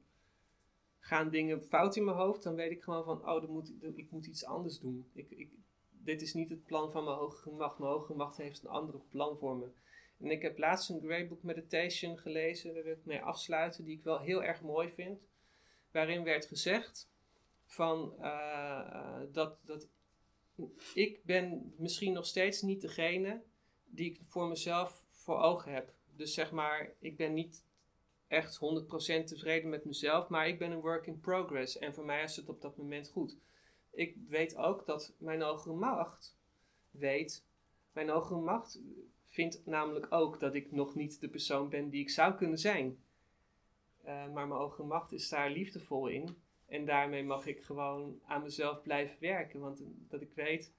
gaan 1.04 1.30
dingen 1.30 1.64
fout 1.64 1.96
in 1.96 2.04
mijn 2.04 2.16
hoofd, 2.16 2.42
dan 2.42 2.54
weet 2.54 2.70
ik 2.70 2.82
gewoon 2.82 3.04
van, 3.04 3.28
oh, 3.28 3.48
moet, 3.48 3.72
ik 3.94 4.10
moet 4.10 4.26
iets 4.26 4.44
anders 4.44 4.78
doen. 4.78 5.06
Ik, 5.12 5.30
ik, 5.30 5.50
dit 5.90 6.22
is 6.22 6.34
niet 6.34 6.50
het 6.50 6.64
plan 6.64 6.90
van 6.90 7.04
mijn 7.04 7.16
hogere 7.16 7.56
macht. 7.56 7.78
Mijn 7.78 7.92
hogere 7.92 8.18
macht 8.18 8.36
heeft 8.36 8.62
een 8.62 8.70
andere 8.70 9.00
plan 9.10 9.38
voor 9.38 9.56
me. 9.56 9.66
En 10.18 10.30
ik 10.30 10.42
heb 10.42 10.58
laatst 10.58 10.90
een 10.90 11.00
Greybook 11.00 11.42
Meditation 11.42 12.18
gelezen, 12.18 12.74
daar 12.74 12.82
wil 12.82 12.92
ik 12.92 13.04
mee 13.04 13.22
afsluiten, 13.22 13.84
die 13.84 13.96
ik 13.96 14.04
wel 14.04 14.20
heel 14.20 14.44
erg 14.44 14.62
mooi 14.62 14.88
vind. 14.88 15.20
Waarin 15.90 16.24
werd 16.24 16.46
gezegd 16.46 17.10
van 17.66 18.14
uh, 18.20 19.20
dat, 19.32 19.58
dat 19.64 19.88
ik 20.94 21.24
ben 21.24 21.74
misschien 21.76 22.12
nog 22.12 22.26
steeds 22.26 22.62
niet 22.62 22.80
degene 22.80 23.42
die 23.84 24.10
ik 24.10 24.20
voor 24.22 24.48
mezelf 24.48 25.04
voor 25.10 25.38
ogen 25.38 25.72
heb. 25.72 25.92
Dus 26.16 26.34
zeg 26.34 26.50
maar, 26.50 26.92
ik 26.98 27.16
ben 27.16 27.34
niet 27.34 27.64
echt 28.32 28.58
100% 28.58 29.24
tevreden 29.24 29.70
met 29.70 29.84
mezelf, 29.84 30.28
maar 30.28 30.48
ik 30.48 30.58
ben 30.58 30.70
een 30.70 30.80
work 30.80 31.06
in 31.06 31.20
progress. 31.20 31.78
En 31.78 31.94
voor 31.94 32.04
mij 32.04 32.22
is 32.22 32.36
het 32.36 32.48
op 32.48 32.60
dat 32.60 32.76
moment 32.76 33.08
goed. 33.08 33.36
Ik 33.90 34.16
weet 34.28 34.56
ook 34.56 34.86
dat 34.86 35.14
mijn 35.18 35.42
hogere 35.42 35.74
macht 35.74 36.36
weet, 36.90 37.44
mijn 37.92 38.08
hogere 38.08 38.40
macht 38.40 38.80
vind 39.28 39.66
namelijk 39.66 40.06
ook 40.10 40.40
dat 40.40 40.54
ik 40.54 40.72
nog 40.72 40.94
niet 40.94 41.20
de 41.20 41.28
persoon 41.28 41.68
ben 41.68 41.88
die 41.88 42.00
ik 42.00 42.10
zou 42.10 42.34
kunnen 42.34 42.58
zijn. 42.58 42.98
Uh, 44.00 44.06
maar 44.06 44.48
mijn 44.48 44.60
hogere 44.60 44.86
macht 44.86 45.12
is 45.12 45.28
daar 45.28 45.50
liefdevol 45.50 46.06
in. 46.06 46.36
En 46.66 46.84
daarmee 46.84 47.24
mag 47.24 47.46
ik 47.46 47.62
gewoon 47.62 48.20
aan 48.26 48.42
mezelf 48.42 48.82
blijven 48.82 49.16
werken. 49.20 49.60
Want 49.60 49.82
dat 50.08 50.20
ik 50.20 50.34
weet 50.34 50.72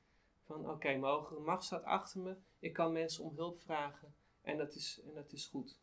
van 0.46 0.70
oké, 0.70 0.88
mijn 0.88 1.04
hogere 1.04 1.39
macht 1.39 1.63
staat 1.63 1.84
achter 1.84 2.20
me. 2.22 2.36
Ik 2.60 2.74
kan 2.74 2.92
mensen 2.92 3.24
om 3.24 3.36
hulp 3.36 3.62
vragen. 3.62 4.13
En 4.42 4.58
dat 4.58 4.76
is, 4.76 5.02
en 5.06 5.13
dat 5.13 5.32
is 5.32 5.46
goed. 5.46 5.82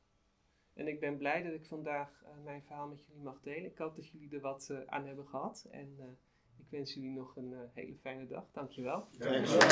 En 0.74 0.88
ik 0.88 1.00
ben 1.00 1.16
blij 1.16 1.42
dat 1.42 1.52
ik 1.52 1.66
vandaag 1.66 2.22
uh, 2.22 2.44
mijn 2.44 2.62
verhaal 2.62 2.88
met 2.88 3.06
jullie 3.06 3.22
mag 3.22 3.40
delen. 3.40 3.70
Ik 3.70 3.78
hoop 3.78 3.96
dat 3.96 4.08
jullie 4.08 4.34
er 4.34 4.40
wat 4.40 4.68
uh, 4.70 4.78
aan 4.86 5.06
hebben 5.06 5.26
gehad. 5.26 5.66
En 5.70 6.18
ik 6.58 6.66
wens 6.70 6.94
jullie 6.94 7.10
nog 7.10 7.36
een 7.36 7.54
hele 7.74 7.96
fijne 7.96 8.26
dag. 8.26 8.44
Dankjewel. 8.52 9.08
Dankjewel. 9.18 9.68